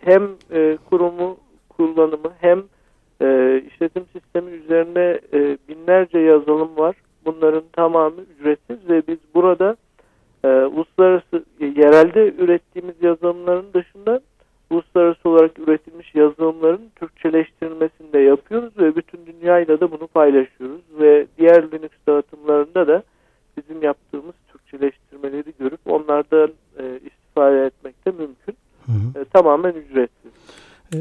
hem 0.00 0.28
e, 0.52 0.78
kurumu 0.90 1.36
kullanımı 1.68 2.32
hem 2.40 2.62
e, 3.22 3.58
işletim 3.68 4.04
sistemi 4.12 4.50
üzerine 4.50 5.20
e, 5.32 5.58
binlerce 5.68 6.18
yazılım 6.18 6.76
var. 6.76 6.96
Bunların 7.24 7.62
tamamı 7.72 8.20
ücretsiz 8.20 8.88
ve 8.88 9.02
biz 9.08 9.18
burada 9.34 9.76
e, 10.44 10.48
uluslararası 10.48 11.44
yerelde 11.60 12.34
ürettiğimiz 12.38 12.94
yazılımların 13.02 13.66
dışında 13.74 14.20
uluslararası 14.70 15.28
olarak 15.28 15.58
üretilmiş 15.58 16.14
yazılımların 16.14 16.90
Türkçeleştirilmesini 16.96 18.12
de 18.12 18.18
yapıyoruz 18.18 18.78
ve 18.78 18.96
bütün 18.96 19.26
dünyayla 19.26 19.80
da 19.80 19.90
bunu 19.90 20.06
paylaşıyoruz 20.06 20.82
ve 21.00 21.26
diğer 21.38 21.62
Linux 21.62 21.90
dağıtımlarında 22.08 22.88
da 22.88 23.02
bizim 23.56 23.82
yaptığımız 23.82 24.34
Türkçeleştirmeleri 24.52 25.52
görüp 25.58 25.80
onlardan 25.86 26.50
e, 26.78 27.00
istifade 27.06 27.66
etmek 27.66 28.06
de 28.06 28.10
mümkün. 28.10 28.56
Hı 28.86 28.92
hı. 28.92 29.20
E, 29.20 29.24
tamamen 29.24 29.74
ücretsiz. 29.74 30.32
E, 30.94 30.98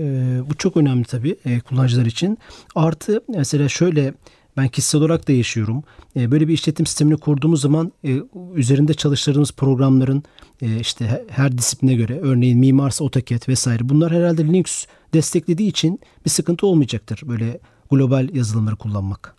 bu 0.49 0.57
çok 0.57 0.77
önemli 0.77 1.03
tabii 1.03 1.35
e, 1.45 1.59
kullanıcılar 1.59 2.05
için. 2.05 2.37
Artı 2.75 3.21
mesela 3.27 3.69
şöyle 3.69 4.13
ben 4.57 4.67
kişisel 4.67 5.01
olarak 5.01 5.27
da 5.27 5.31
yaşıyorum. 5.31 5.83
E, 6.15 6.31
böyle 6.31 6.47
bir 6.47 6.53
işletim 6.53 6.85
sistemini 6.85 7.17
kurduğumuz 7.17 7.61
zaman 7.61 7.91
e, 8.03 8.09
üzerinde 8.55 8.93
çalıştırdığımız 8.93 9.51
programların 9.51 10.23
e, 10.61 10.65
işte 10.79 11.05
her 11.29 11.57
disipline 11.57 11.95
göre 11.95 12.19
örneğin 12.21 12.59
mimarsa 12.59 13.05
AutoCAD 13.05 13.47
vesaire 13.47 13.79
bunlar 13.83 14.11
herhalde 14.11 14.47
Linux 14.47 14.85
desteklediği 15.13 15.69
için 15.69 15.99
bir 16.25 16.29
sıkıntı 16.29 16.67
olmayacaktır 16.67 17.21
böyle 17.29 17.59
global 17.91 18.27
yazılımları 18.33 18.75
kullanmak. 18.75 19.35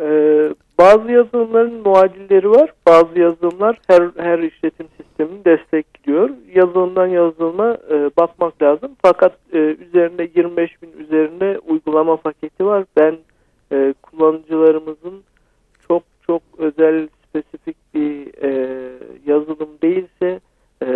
Ee, 0.00 0.54
bazı 0.78 1.12
yazılımların 1.12 1.82
muadilleri 1.82 2.50
var. 2.50 2.72
Bazı 2.86 3.18
yazılımlar 3.18 3.78
her 3.86 4.10
her 4.16 4.38
işletim 4.38 4.86
sistemini 4.96 5.44
destekliyor. 5.44 6.30
Yazılımdan 6.54 7.06
yazılıma 7.06 7.78
bakmak 8.18 8.62
lazım. 8.62 8.90
Fakat 9.02 9.32
üzerinde 9.52 10.30
25 10.36 10.82
bin 10.82 10.92
üzerinde 11.04 11.58
uygulama 11.58 12.16
paketi 12.16 12.66
var. 12.66 12.84
Ben 12.96 13.18
e, 13.72 13.94
kullanıcılarımızın 14.02 15.22
çok 15.88 16.02
çok 16.26 16.42
özel 16.58 17.08
spesifik 17.28 17.76
bir 17.94 18.42
e, 18.42 18.50
yazılım 19.26 19.68
değilse 19.82 20.40
e, 20.82 20.88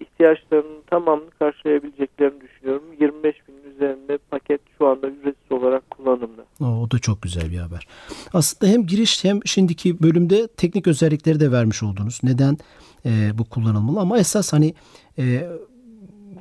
ihtiyaçlarının 0.00 0.82
tamamını 0.90 1.30
karşılayabileceklerini 1.30 2.40
düşünüyorum. 2.40 2.84
25 3.00 3.36
bin 3.48 3.70
üzerinde 3.74 4.18
paket 4.30 4.60
şu 4.78 4.86
anda 4.86 5.06
ücretsiz 5.06 5.52
olarak 5.52 5.90
kullanımda. 5.90 6.44
O 6.60 6.90
da 6.90 6.98
çok 6.98 7.22
güzel 7.22 7.50
bir 7.50 7.58
haber. 7.58 7.86
Aslında 8.32 8.72
hem 8.72 8.86
giriş 8.86 9.24
hem 9.24 9.40
şimdiki 9.44 10.02
bölümde 10.02 10.48
teknik 10.48 10.86
özellikleri 10.86 11.40
de 11.40 11.52
vermiş 11.52 11.82
oldunuz. 11.82 12.20
Neden 12.22 12.56
e, 13.06 13.38
bu 13.38 13.44
kullanılmalı 13.44 14.00
ama 14.00 14.18
esas 14.18 14.52
hani 14.52 14.74
e, 15.18 15.48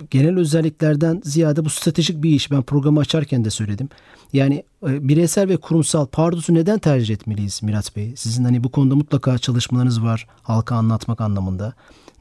genel 0.09 0.39
özelliklerden 0.39 1.21
ziyade 1.23 1.65
bu 1.65 1.69
stratejik 1.69 2.23
bir 2.23 2.29
iş. 2.29 2.51
Ben 2.51 2.61
programı 2.61 2.99
açarken 2.99 3.45
de 3.45 3.49
söyledim. 3.49 3.89
Yani 4.33 4.63
e, 4.83 5.07
bireysel 5.07 5.49
ve 5.49 5.57
kurumsal 5.57 6.07
Pardus'u 6.07 6.53
neden 6.53 6.79
tercih 6.79 7.15
etmeliyiz 7.15 7.63
Mirat 7.63 7.95
Bey? 7.95 8.13
Sizin 8.15 8.43
hani 8.43 8.63
bu 8.63 8.71
konuda 8.71 8.95
mutlaka 8.95 9.37
çalışmalarınız 9.37 10.03
var 10.03 10.27
halka 10.43 10.75
anlatmak 10.75 11.21
anlamında. 11.21 11.73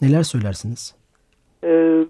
Neler 0.03 0.23
söylersiniz? 0.23 0.95
Ee, 1.65 2.05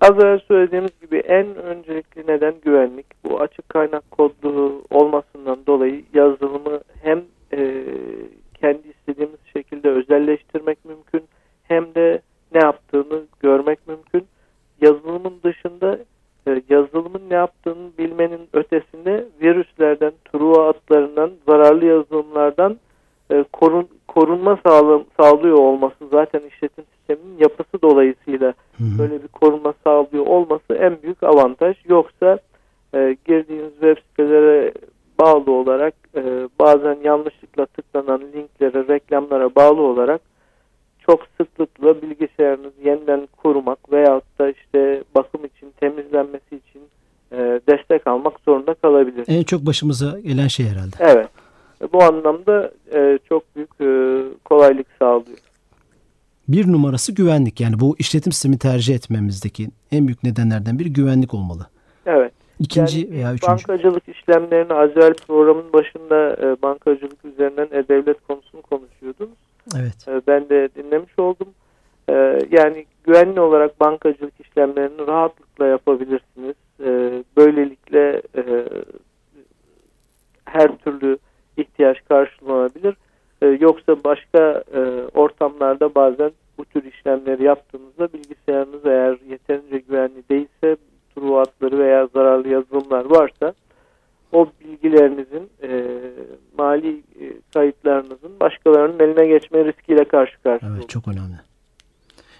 az 0.00 0.10
önce 0.10 0.44
söylediğimiz 0.48 0.90
gibi 1.00 1.16
en 1.16 1.56
öncelikli 1.56 2.26
neden 2.28 2.54
güvenlik. 2.64 3.06
Bu 3.24 3.40
açık 3.40 3.68
kaynak 3.68 4.10
kodlu 4.10 4.82
olmasından 4.90 5.58
dolayı 5.66 6.04
yazılımı 6.14 6.80
hem 7.02 7.24
e, 7.52 7.84
kendi 8.54 8.88
istediğimiz 8.88 9.40
şekilde 9.52 9.88
özelleştirmek 9.88 10.84
mümkün 10.84 11.22
hem 11.62 11.94
de 11.94 12.20
ne 12.54 12.58
yaptığını 12.58 13.22
görmek 13.40 13.88
mümkün 13.88 14.26
yazılımın 14.80 15.34
dışında 15.44 15.98
e, 16.48 16.62
yazılımın 16.68 17.22
ne 17.30 17.34
yaptığını 17.34 17.90
bilmenin 17.98 18.48
ötesinde 18.52 19.24
virüslerden, 19.42 20.12
truva 20.32 20.68
atlarından, 20.68 21.30
zararlı 21.48 21.84
yazılımlardan 21.84 22.76
e, 23.30 23.44
korun, 23.52 23.88
korunma 24.08 24.58
sağlam, 24.66 25.04
sağlıyor 25.20 25.58
olması 25.58 26.08
zaten 26.10 26.40
işletim 26.40 26.84
sisteminin 26.96 27.38
yapısı 27.38 27.82
dolayısıyla 27.82 28.54
hı 28.76 28.84
hı. 28.84 28.98
böyle 28.98 29.22
bir 29.22 29.28
korunma 29.28 29.74
sağlıyor 29.84 30.26
olması 30.26 30.74
en 30.74 31.02
büyük 31.02 31.22
avantaj. 31.22 31.76
Yoksa 31.88 32.38
e, 32.94 33.16
girdiğiniz 33.24 33.72
web 33.72 33.96
sitelere 34.10 34.72
bağlı 35.20 35.52
olarak 35.52 35.94
e, 36.16 36.48
bazen 36.58 36.98
yanlışlıkla 37.02 37.66
tıklanan 37.66 38.20
linklere, 38.20 38.88
reklamlara 38.88 39.54
bağlı 39.54 39.82
olarak 39.82 40.20
çok 41.06 41.26
sıklıkla 41.36 42.02
bilgisayarınızı 42.02 42.82
yeniden 42.84 43.28
korumak 43.36 43.92
veyahut 43.92 44.38
da 44.38 44.50
işte 44.50 45.04
bakım 45.14 45.44
için, 45.44 45.72
temizlenmesi 45.80 46.56
için 46.56 46.82
e, 47.32 47.60
destek 47.68 48.06
almak 48.06 48.40
zorunda 48.40 48.74
kalabilir. 48.74 49.24
En 49.28 49.42
çok 49.42 49.66
başımıza 49.66 50.20
gelen 50.20 50.48
şey 50.48 50.66
herhalde. 50.66 50.96
Evet. 51.00 51.28
Bu 51.92 52.02
anlamda 52.02 52.72
e, 52.94 53.18
çok 53.28 53.56
büyük 53.56 53.70
e, 53.80 53.88
kolaylık 54.44 54.86
sağlıyor. 54.98 55.38
Bir 56.48 56.72
numarası 56.72 57.14
güvenlik. 57.14 57.60
Yani 57.60 57.80
bu 57.80 57.96
işletim 57.98 58.32
sistemi 58.32 58.58
tercih 58.58 58.94
etmemizdeki 58.94 59.68
en 59.92 60.06
büyük 60.06 60.22
nedenlerden 60.24 60.78
biri 60.78 60.92
güvenlik 60.92 61.34
olmalı. 61.34 61.66
Evet. 62.06 62.32
İkinci 62.58 63.00
yani 63.00 63.10
veya 63.10 63.34
üçüncü. 63.34 63.48
Bankacılık 63.48 64.08
işlemlerini 64.08 64.72
Azel 64.72 65.14
programın 65.28 65.72
başında 65.72 66.36
e, 66.42 66.62
bankacılık 66.62 67.24
üzerinden 67.24 67.68
e-devlet 67.72 68.26
konusunu 68.28 68.62
konuşuyordunuz. 68.62 68.95
Evet. 69.80 70.08
E, 70.08 70.20
ben 70.26 70.48
de 70.48 70.68
dinlemiş 70.76 71.18
oldum. 71.18 71.48
E, 72.08 72.14
yani 72.50 72.86
güvenli 73.04 73.40
olarak 73.40 73.80
bankacılık 73.80 74.40
işlemlerini 74.40 75.06
rahatlıkla 75.06 75.66
yapabilirsiniz. 75.66 76.54
E, 76.84 77.22
böylelikle 77.36 78.22
e, 78.36 78.44
her 80.44 80.76
türlü 80.76 81.18
ihtiyaç 81.56 82.04
karşılanabilir. 82.08 82.96
Yoksa 83.60 84.04
başka 84.04 84.64
e, 84.74 84.80
ortamlarda 85.14 85.94
bazen 85.94 86.30
bu 86.58 86.64
tür 86.64 86.84
işlemleri 86.84 87.44
yaptığınızda 87.44 88.12
bilgisayarınız 88.12 88.86
eğer 88.86 89.18
yeterince 89.28 89.78
güvenli 89.78 90.28
değilse 90.30 90.76
truvatları 91.14 91.78
veya 91.78 92.06
zararlı 92.06 92.48
yazılımlar 92.48 93.04
varsa 93.04 93.54
o 94.32 94.46
bilgilerinizin 94.60 95.50
e, 95.62 95.70
mali 96.58 97.02
e, 97.20 97.32
kayıtlarınızın 97.54 98.40
başkalarının 98.40 99.00
eline 99.00 99.26
geçme 99.26 99.64
riskiyle 99.64 100.04
karşı 100.04 100.42
karşıya. 100.42 100.72
Evet 100.76 100.88
çok 100.88 101.08
önemli. 101.08 101.36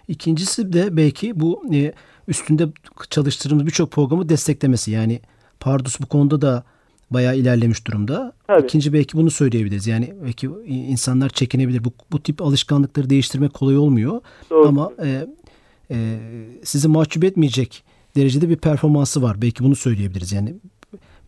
İkincisi 0.08 0.72
de 0.72 0.96
belki 0.96 1.40
bu 1.40 1.62
e, 1.74 1.92
üstünde 2.28 2.68
çalıştırdığımız 3.10 3.66
birçok 3.66 3.90
programı 3.90 4.28
desteklemesi. 4.28 4.90
Yani 4.90 5.20
Pardus 5.60 6.00
bu 6.00 6.06
konuda 6.06 6.40
da 6.40 6.64
bayağı 7.10 7.36
ilerlemiş 7.36 7.86
durumda. 7.86 8.32
Tabii. 8.46 8.64
İkinci 8.64 8.92
belki 8.92 9.16
bunu 9.16 9.30
söyleyebiliriz. 9.30 9.86
Yani 9.86 10.14
belki 10.24 10.50
insanlar 10.66 11.28
çekinebilir. 11.28 11.84
Bu, 11.84 11.92
bu 12.12 12.22
tip 12.22 12.42
alışkanlıkları 12.42 13.10
değiştirmek 13.10 13.54
kolay 13.54 13.76
olmuyor. 13.76 14.20
Doğru. 14.50 14.68
Ama 14.68 14.92
e, 15.04 15.26
e, 15.90 16.18
sizi 16.62 16.88
mahcup 16.88 17.24
etmeyecek 17.24 17.84
derecede 18.16 18.48
bir 18.48 18.56
performansı 18.56 19.22
var. 19.22 19.42
Belki 19.42 19.64
bunu 19.64 19.76
söyleyebiliriz. 19.76 20.32
Yani 20.32 20.54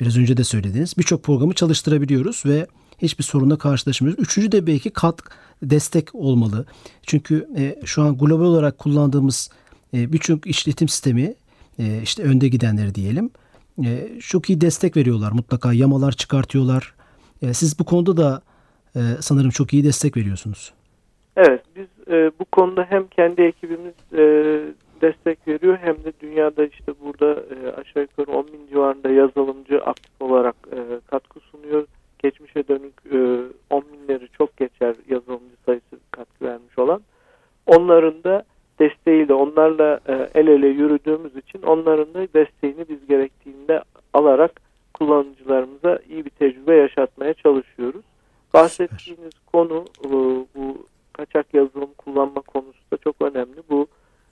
biraz 0.01 0.19
önce 0.19 0.37
de 0.37 0.45
söylediğiniz 0.45 0.99
birçok 0.99 1.23
programı 1.23 1.55
çalıştırabiliyoruz 1.55 2.43
ve 2.47 2.67
hiçbir 2.99 3.25
sorunla 3.25 3.59
karşılaşmıyoruz. 3.59 4.23
Üçüncü 4.23 4.53
de 4.53 4.67
belki 4.67 4.91
kat 4.91 5.21
destek 5.63 6.15
olmalı. 6.15 6.67
Çünkü 7.03 7.49
e, 7.57 7.87
şu 7.87 8.03
an 8.03 8.19
global 8.19 8.45
olarak 8.45 8.79
kullandığımız 8.79 9.51
e, 9.95 10.13
birçok 10.13 10.47
işletim 10.47 10.89
sistemi 10.89 11.35
e, 11.79 12.03
işte 12.03 12.23
önde 12.23 12.49
gidenleri 12.49 12.95
diyelim 12.95 13.31
e, 13.85 14.09
çok 14.21 14.51
iyi 14.51 14.61
destek 14.61 14.97
veriyorlar. 14.97 15.33
Mutlaka 15.33 15.73
yamalar 15.73 16.13
çıkartıyorlar. 16.13 16.95
E, 17.43 17.55
siz 17.55 17.79
bu 17.79 17.85
konuda 17.85 18.17
da 18.17 18.43
e, 18.97 19.01
sanırım 19.21 19.51
çok 19.51 19.73
iyi 19.73 19.85
destek 19.85 20.17
veriyorsunuz. 20.17 20.73
Evet 21.37 21.63
biz 21.77 21.87
e, 22.09 22.31
bu 22.41 22.45
konuda 22.45 22.87
hem 22.89 23.07
kendi 23.07 23.43
ekibimiz 23.43 23.95
e, 24.13 24.23
destek 25.01 25.49
veriyor 25.49 25.79
hem 25.83 25.95
de 26.05 26.13
dünyada 26.21 26.65
işte 26.65 26.93
burada 27.05 27.33
e, 27.35 27.73
aşağı 27.73 28.03
yukarı 28.03 28.37
10 28.37 28.47
bin 28.47 28.67
civarında 28.67 29.11
yazılımcı 29.11 29.81
aktif 29.85 30.23
olarak 30.23 30.57
e, 30.73 31.01
katkı 31.07 31.41
sunuyor. 31.41 31.87
Geçmişe 32.19 32.69
dönük 32.69 32.95
e, 33.13 33.19
10 33.71 33.85
binleri 33.93 34.29
çok 34.29 34.57
geçer 34.57 34.95
yazılımcı 35.09 35.57
sayısı 35.67 35.99
katkı 36.11 36.45
vermiş 36.45 36.79
olan. 36.79 37.03
Onların 37.67 38.25
da 38.25 38.45
desteğiyle 38.79 39.35
onlarla 39.35 40.01
e, 40.09 40.31
el 40.35 40.47
ele 40.47 40.67
yürüdüğümüz 40.67 41.37
için 41.37 41.63
onların 41.63 42.15
da 42.15 42.27
desteğini 42.35 42.89
biz 42.89 43.07
gerektiğinde 43.07 43.83
alarak 44.13 44.61
kullanıcılarımıza 44.95 45.99
iyi 46.09 46.25
bir 46.25 46.31
tecrübe 46.31 46.75
yaşatmaya 46.75 47.35
çalışıyoruz. 47.35 48.05
Bahsettiğiniz 48.55 49.33
konu 49.53 49.85
e, 50.05 50.11
bu 50.55 50.87
kaçak 51.13 51.55
yazılım 51.55 51.91
kullanma 51.99 52.41
konusu 52.41 52.81
da 52.93 52.97
çok 52.97 53.23
önemli. 53.23 53.63
Bu 53.71 53.87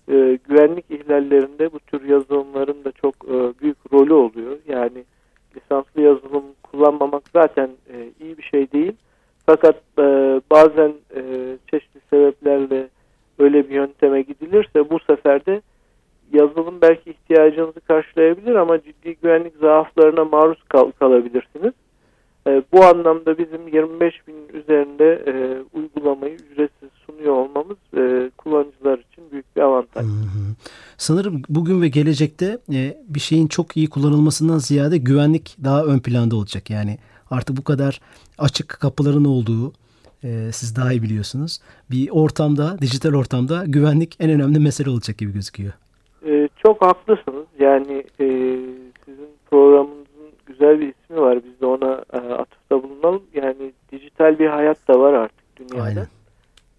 e, 0.09 0.39
güvenlik 0.49 0.91
ihlallerinde 0.91 1.73
bu 1.73 1.79
tür 1.79 2.09
yazılımların 2.09 2.85
da 2.85 2.93
çok 2.93 3.15
e, 3.15 3.61
büyük 3.63 3.93
rolü 3.93 4.13
oluyor. 4.13 4.59
Yani 4.69 5.05
lisanslı 5.57 6.03
yazılım 6.03 6.45
kullanmamak 6.63 7.23
zaten 7.33 7.71
e, 7.93 8.11
iyi 8.21 8.39
bir 8.39 8.43
şey 8.43 8.73
değil. 8.73 8.93
Fakat 9.47 9.77
e, 9.99 10.03
bazen 10.51 10.93
e, 11.15 11.23
çeşitli 11.71 12.01
sebeplerle 12.11 12.89
öyle 13.39 13.69
bir 13.69 13.75
yönteme 13.75 14.23
gidilirse 14.23 14.91
bu 14.91 14.99
sefer 15.01 15.47
de 15.47 15.61
yazılım 16.33 16.81
belki 16.83 17.11
ihtiyacınızı 17.11 17.81
karşılayabilir 17.81 18.55
ama 18.55 18.83
ciddi 18.83 19.17
güvenlik 19.23 19.57
zaaflarına 19.57 20.25
maruz 20.25 20.63
kal 20.63 20.91
kalabilirsiniz. 20.91 21.73
E, 22.47 22.63
bu 22.73 22.85
anlamda 22.85 23.39
bizim 23.39 23.69
25 23.69 24.29
bin 24.29 24.49
üzerinde 24.53 25.23
e, 25.27 25.33
uygulamayı 25.79 26.35
ücretsiz 26.35 26.91
sunuyor 27.17 27.35
olmamız 27.35 27.77
e, 27.97 28.31
kullanıcılar 28.39 28.99
için 28.99 29.31
büyük 29.33 29.57
bir 29.57 29.61
avantaj. 29.61 30.05
Hı 30.05 30.09
hı. 30.09 30.55
Sanırım 30.97 31.43
bugün 31.49 31.83
ve 31.83 31.89
gelecekte 31.89 32.59
e, 32.73 32.97
bir 33.09 33.21
şeyin 33.21 33.47
çok 33.47 33.77
iyi 33.77 33.91
kullanılmasından 33.91 34.59
ziyade 34.59 34.99
güvenlik 34.99 35.57
daha 35.65 35.85
ön 35.85 35.99
planda 35.99 36.37
olacak. 36.37 36.71
Yani 36.71 36.99
artık 37.31 37.57
bu 37.57 37.65
kadar 37.65 38.01
açık 38.39 38.69
kapıların 38.69 39.25
olduğu, 39.25 39.73
e, 40.25 40.53
siz 40.53 40.77
daha 40.77 40.93
iyi 40.93 41.03
biliyorsunuz. 41.03 41.59
Bir 41.91 42.09
ortamda, 42.11 42.79
dijital 42.81 43.15
ortamda 43.15 43.65
güvenlik 43.67 44.17
en 44.21 44.31
önemli 44.31 44.59
mesele 44.59 44.91
olacak 44.91 45.19
gibi 45.19 45.33
gözüküyor. 45.33 45.73
E, 46.27 46.49
çok 46.63 46.83
haklısınız. 46.83 47.47
Yani 47.59 48.05
e, 48.21 48.27
sizin 49.05 49.29
programınızın 49.51 50.07
güzel 50.47 50.81
bir 50.81 50.89
ismi 50.89 51.21
var. 51.21 51.39
Biz 51.45 51.61
de 51.61 51.67
ona 51.67 52.05
e, 52.13 52.17
atıfta 52.17 52.83
bulunalım. 52.83 53.23
Yani 53.35 53.73
dijital 53.93 54.39
bir 54.39 54.47
hayat 54.47 54.89
da 54.89 55.01
var 55.01 55.13
artık 55.13 55.57
dünyada. 55.57 55.83
Aynen. 55.83 56.07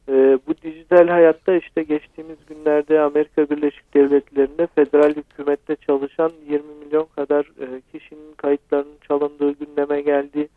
E, 0.10 0.40
bu 0.48 0.54
dijital 0.64 1.08
hayatta 1.08 1.56
işte 1.56 1.84
geçtiğimiz 1.84 2.38
günlerde 2.50 3.00
Amerika 3.00 3.50
Birleşik 3.50 3.94
Devletleri'nde 3.94 4.68
federal 4.68 5.16
hükümette 5.16 5.76
çalışan 5.76 6.32
20 6.50 6.64
milyon 6.86 7.08
kadar 7.16 7.42
e, 7.46 7.82
kişinin 7.92 8.34
kayıtlarının 8.38 8.98
çalındığı 9.08 9.52
gündeme 9.52 10.02
geldi. 10.02 10.48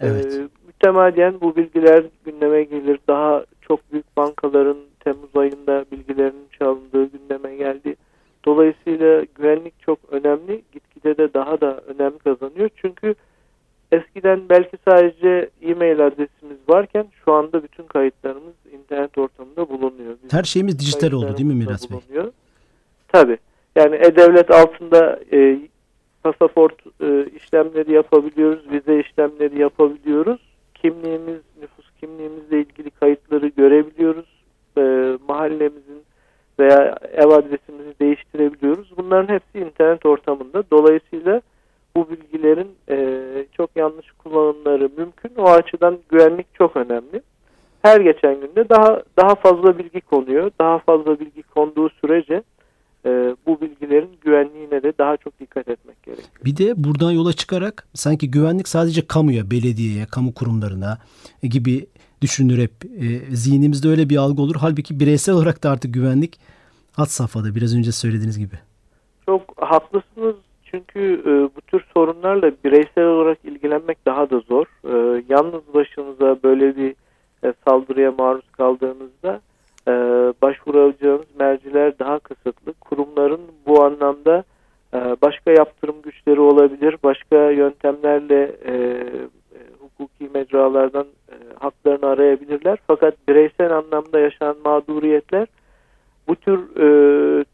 Evet. 0.00 0.34
E, 0.34 0.48
mütemadiyen 0.66 1.40
bu 1.40 1.56
bilgiler 1.56 2.04
gündeme 2.24 2.64
gelir. 2.64 2.98
Daha 3.08 3.44
çok 3.60 3.92
büyük 3.92 4.16
bankaların 4.16 4.78
Temmuz 5.00 5.36
ayında 5.36 5.84
bilgilerinin 5.92 6.48
çalındığı 6.58 7.04
gündeme 7.04 7.56
geldi. 7.56 7.96
Dolayısıyla 8.44 9.24
güvenlik 9.34 9.80
çok 9.80 9.98
önemli. 10.10 10.62
Gitgide 10.72 11.16
de 11.16 11.34
daha 11.34 11.60
da 11.60 11.80
önem 11.80 12.18
kazanıyor. 12.18 12.70
Çünkü 12.76 13.14
eskiden 13.92 14.48
belki 14.48 14.76
sadece 14.88 15.50
e-mail 15.62 16.06
adresimiz 16.06 16.58
varken 16.68 17.06
şu 17.24 17.32
anda 17.32 17.62
bütün 17.62 17.86
kayıtlarımız 17.86 18.54
ortamında 19.52 19.68
bulunuyor. 19.68 20.16
Bizim 20.22 20.38
Her 20.38 20.44
şeyimiz 20.44 20.78
dijital 20.78 21.12
oldu 21.12 21.36
değil 21.36 21.48
mi 21.48 21.54
Miras 21.54 21.90
Bey? 21.90 21.98
Bulunuyor. 22.08 22.32
Tabii. 23.08 23.38
Yani 23.76 23.96
e-devlet 23.96 24.50
altında 24.50 25.20
e, 25.32 25.58
pasaport 26.22 26.74
e, 27.00 27.26
işlemleri 27.36 27.92
yapabiliyoruz, 27.92 28.70
vize 28.70 29.00
işlemleri 29.00 29.60
yapabiliyoruz 29.60 30.40
kimliğimiz, 30.74 31.40
nüfus 31.60 31.86
kimliğimizle 32.00 32.60
ilgili 32.60 32.90
kayıtları 32.90 33.48
görebiliyoruz. 33.48 34.26
E, 34.78 34.82
mahallemizin 35.28 36.02
veya 36.58 36.96
ev 37.12 37.28
adresimizi 37.28 37.94
değiştirebiliyoruz. 38.00 38.92
Bunların 38.96 39.34
hepsi 39.34 39.58
internet 39.58 40.06
ortamında. 40.06 40.62
Dolayısıyla 40.70 41.40
bu 41.96 42.10
bilgilerin 42.10 42.68
e, 42.88 43.18
çok 43.56 43.70
yanlış 43.76 44.12
kullanımları 44.12 44.90
mümkün. 44.96 45.32
O 45.36 45.44
açıdan 45.44 45.98
güvenlik 46.08 46.54
çok 46.54 46.76
önemli. 46.76 47.22
Her 47.82 48.00
geçen 48.00 48.40
günde 48.40 48.68
daha 48.68 49.02
daha 49.16 49.34
fazla 49.34 49.78
bilgi 49.78 50.00
konuyor. 50.00 50.50
Daha 50.60 50.78
fazla 50.78 51.20
bilgi 51.20 51.42
konduğu 51.42 51.88
sürece 51.88 52.42
e, 53.06 53.36
bu 53.46 53.60
bilgilerin 53.60 54.10
güvenliğine 54.20 54.82
de 54.82 54.92
daha 54.98 55.16
çok 55.16 55.40
dikkat 55.40 55.68
etmek 55.68 56.02
gerekiyor. 56.02 56.28
Bir 56.44 56.56
de 56.56 56.84
buradan 56.84 57.10
yola 57.10 57.32
çıkarak 57.32 57.88
sanki 57.94 58.30
güvenlik 58.30 58.68
sadece 58.68 59.06
kamuya, 59.06 59.50
belediyeye, 59.50 60.06
kamu 60.06 60.34
kurumlarına 60.34 60.98
gibi 61.42 61.86
düşünür 62.22 62.58
hep. 62.58 62.72
E, 62.84 63.36
zihnimizde 63.36 63.88
öyle 63.88 64.08
bir 64.08 64.16
algı 64.16 64.42
olur. 64.42 64.56
Halbuki 64.60 65.00
bireysel 65.00 65.34
olarak 65.34 65.62
da 65.62 65.70
artık 65.70 65.94
güvenlik 65.94 66.40
hat 66.96 67.10
safhada 67.10 67.54
biraz 67.54 67.76
önce 67.76 67.92
söylediğiniz 67.92 68.38
gibi. 68.38 68.54
Çok 69.26 69.42
haklısınız. 69.56 70.36
çünkü 70.64 71.22
e, 71.26 71.56
bu 71.56 71.60
tür 71.60 71.84
sorunlarla 71.94 72.52
bireysel 72.64 73.04
olarak 73.04 73.38
ilgilenmek 73.44 74.06
daha 74.06 74.30
da 74.30 74.40
zor. 74.40 74.66
E, 74.84 75.24
yalnız 75.28 75.62
başınıza 75.74 76.42
böyle 76.42 76.76
bir 76.76 76.94
e, 77.44 77.52
saldırıya 77.68 78.12
maruz 78.12 78.50
kaldığınızda 78.50 79.40
e, 79.88 79.92
başvuracağınız 80.42 81.26
merciler 81.38 81.98
daha 81.98 82.18
kısıtlı. 82.18 82.72
Kurumların 82.72 83.40
bu 83.66 83.84
anlamda 83.84 84.44
e, 84.94 84.98
başka 85.22 85.50
yaptırım 85.50 86.02
güçleri 86.02 86.40
olabilir, 86.40 86.96
başka 87.04 87.50
yöntemlerle 87.50 88.56
e, 88.64 88.72
e, 88.72 89.04
hukuki 89.80 90.30
mecralardan 90.34 91.06
e, 91.28 91.34
haklarını 91.58 92.06
arayabilirler. 92.06 92.78
Fakat 92.86 93.14
bireysel 93.28 93.72
anlamda 93.72 94.20
yaşanan 94.20 94.56
mağduriyetler 94.64 95.46
bu 96.28 96.36
tür 96.36 96.76
e, 96.76 97.44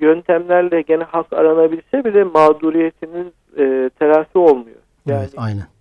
yöntemlerle 0.00 0.82
gene 0.82 1.04
hak 1.04 1.32
aranabilse 1.32 2.04
bile 2.04 2.24
mağduriyetiniz 2.24 3.26
e, 3.58 3.90
telafi 3.98 4.38
olmuyor. 4.38 4.76
Yani 5.06 5.20
evet, 5.20 5.34
aynen. 5.36 5.73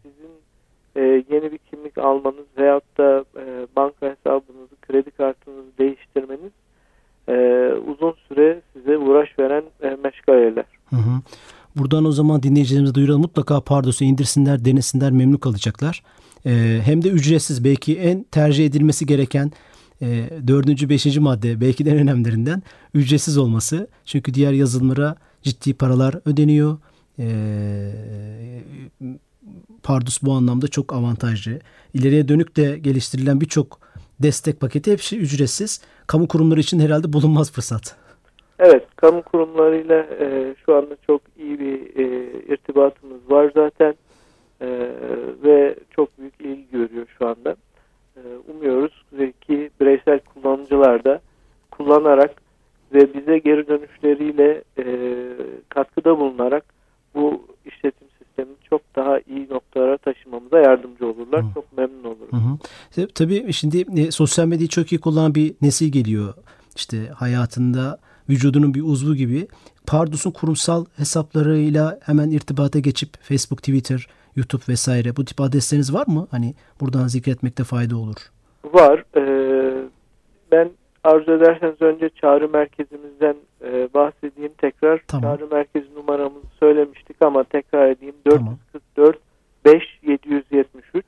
E, 0.95 1.01
yeni 1.01 1.51
bir 1.51 1.57
kimlik 1.57 1.97
almanız 1.97 2.45
veyahut 2.57 2.97
da 2.97 3.25
e, 3.37 3.67
banka 3.75 4.15
hesabınızı, 4.15 4.75
kredi 4.81 5.11
kartınızı 5.11 5.77
değiştirmeniz 5.77 6.51
e, 7.27 7.33
uzun 7.87 8.13
süre 8.27 8.61
size 8.73 8.97
uğraş 8.97 9.39
veren 9.39 9.63
e, 9.81 9.97
meşgaleler. 10.03 10.65
Hı 10.89 10.95
hı. 10.95 11.21
Buradan 11.75 12.05
o 12.05 12.11
zaman 12.11 12.43
dinleyicilerimize 12.43 12.95
duyuralım. 12.95 13.21
Mutlaka 13.21 13.61
Pardos'u 13.61 14.03
indirsinler, 14.03 14.65
denesinler, 14.65 15.11
memnun 15.11 15.37
kalacaklar. 15.37 16.03
Ee, 16.45 16.79
hem 16.83 17.03
de 17.03 17.09
ücretsiz 17.09 17.63
belki 17.63 17.99
en 17.99 18.23
tercih 18.23 18.65
edilmesi 18.65 19.05
gereken 19.05 19.51
e, 20.01 20.29
dördüncü, 20.47 20.89
beşinci 20.89 21.19
madde 21.19 21.61
belki 21.61 21.85
de 21.85 21.91
en 21.91 21.97
önemlilerinden 21.97 22.63
ücretsiz 22.93 23.37
olması. 23.37 23.87
Çünkü 24.05 24.33
diğer 24.33 24.51
yazılımlara 24.51 25.15
ciddi 25.41 25.73
paralar 25.73 26.15
ödeniyor. 26.25 26.77
E, 27.19 27.25
Pardus 29.83 30.23
bu 30.23 30.31
anlamda 30.31 30.67
çok 30.67 30.93
avantajlı. 30.93 31.59
İleriye 31.93 32.27
dönük 32.27 32.57
de 32.57 32.77
geliştirilen 32.77 33.41
birçok 33.41 33.79
destek 34.19 34.59
paketi 34.59 34.91
hepsi 34.91 35.19
ücretsiz. 35.19 35.81
Kamu 36.07 36.27
kurumları 36.27 36.59
için 36.59 36.79
herhalde 36.79 37.13
bulunmaz 37.13 37.51
fırsat. 37.51 37.95
Evet, 38.59 38.87
kamu 38.95 39.21
kurumlarıyla 39.21 40.07
e, 40.19 40.55
şu 40.65 40.75
anda 40.75 40.97
çok 41.07 41.21
iyi 41.37 41.59
bir 41.59 41.95
e, 41.95 42.31
irtibatımız 42.53 43.29
var 43.29 43.51
zaten 43.55 43.95
e, 44.61 44.67
ve 45.43 45.75
çok 45.95 46.19
büyük 46.19 46.41
ilgi 46.41 46.71
görüyor 46.71 47.07
şu 47.17 47.27
anda. 47.27 47.55
E, 48.17 48.21
umuyoruz 48.47 49.03
ki 49.41 49.69
bireysel 49.81 50.19
kullanıcılar 50.19 51.03
da 51.03 51.21
kullanarak 51.71 52.41
ve 52.93 53.13
bize 53.13 53.37
geri 53.37 53.67
dönüşleriyle 53.67 54.63
e, 54.77 54.85
katkıda 55.69 56.19
bulunarak 56.19 56.65
bu 57.15 57.47
işletim 57.65 58.07
sistemini 58.33 58.55
çok 58.69 58.81
daha 58.95 59.19
iyi 59.19 59.49
noktalara 59.49 59.97
taşımamıza 59.97 60.59
yardımcı 60.59 61.07
olurlar. 61.07 61.43
Hı. 61.43 61.53
Çok 61.53 61.77
memnun 61.77 62.03
olurum. 62.03 62.57
Hı 62.95 63.01
hı. 63.01 63.07
Tabii 63.07 63.53
şimdi 63.53 64.01
e, 64.01 64.11
sosyal 64.11 64.45
medyayı 64.45 64.67
çok 64.67 64.91
iyi 64.91 64.99
kullanan 64.99 65.35
bir 65.35 65.55
nesil 65.61 65.91
geliyor. 65.91 66.33
İşte 66.75 66.97
hayatında 67.07 67.99
vücudunun 68.29 68.73
bir 68.73 68.81
uzvu 68.81 69.15
gibi. 69.15 69.47
Pardus'un 69.87 70.31
kurumsal 70.31 70.85
hesaplarıyla 70.97 71.99
hemen 72.03 72.29
irtibata 72.29 72.79
geçip 72.79 73.09
Facebook, 73.21 73.59
Twitter, 73.59 74.07
YouTube 74.35 74.61
vesaire 74.69 75.15
bu 75.15 75.25
tip 75.25 75.41
adresleriniz 75.41 75.93
var 75.93 76.07
mı? 76.07 76.27
Hani 76.31 76.53
buradan 76.81 77.07
zikretmekte 77.07 77.63
fayda 77.63 77.97
olur. 77.97 78.15
Var. 78.73 79.03
Ee, 79.17 79.83
ben 80.51 80.69
arzu 81.03 81.31
ederseniz 81.31 81.81
önce 81.81 82.09
çağrı 82.09 82.49
merkezimizden 82.49 83.35
e, 83.63 83.89
bahsedeyim 83.93 84.53
tekrar. 84.57 85.01
Tamam. 85.07 85.37
Çağrı 85.37 85.47
merkezi 85.47 85.95
numaramızı 85.95 86.45
söylemiştik 86.59 87.17
ama 87.21 87.43
tekrar 87.43 87.89
edeyim. 87.89 88.15
444 88.25 89.17
5 89.65 89.83
773. 90.01 91.05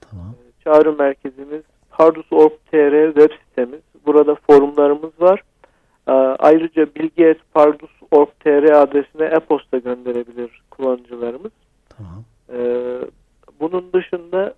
Tamam. 0.00 0.34
Ee, 0.34 0.64
çağrı 0.64 0.92
merkezimiz 0.92 1.62
pardus.org.tr 1.90 3.06
web 3.06 3.30
sitemiz. 3.48 3.80
Burada 4.06 4.34
forumlarımız 4.34 5.20
var. 5.20 5.42
Ee, 6.08 6.12
ayrıca 6.38 6.86
bilgi.pardus.org.tr 6.86 8.70
adresine 8.72 9.24
e-posta 9.24 9.78
gönderebilir 9.78 10.62
kullanıcılarımız. 10.70 11.52
Tamam. 11.88 12.24
Ee, 12.52 12.98
bunun 13.60 13.92
dışında 13.92 14.54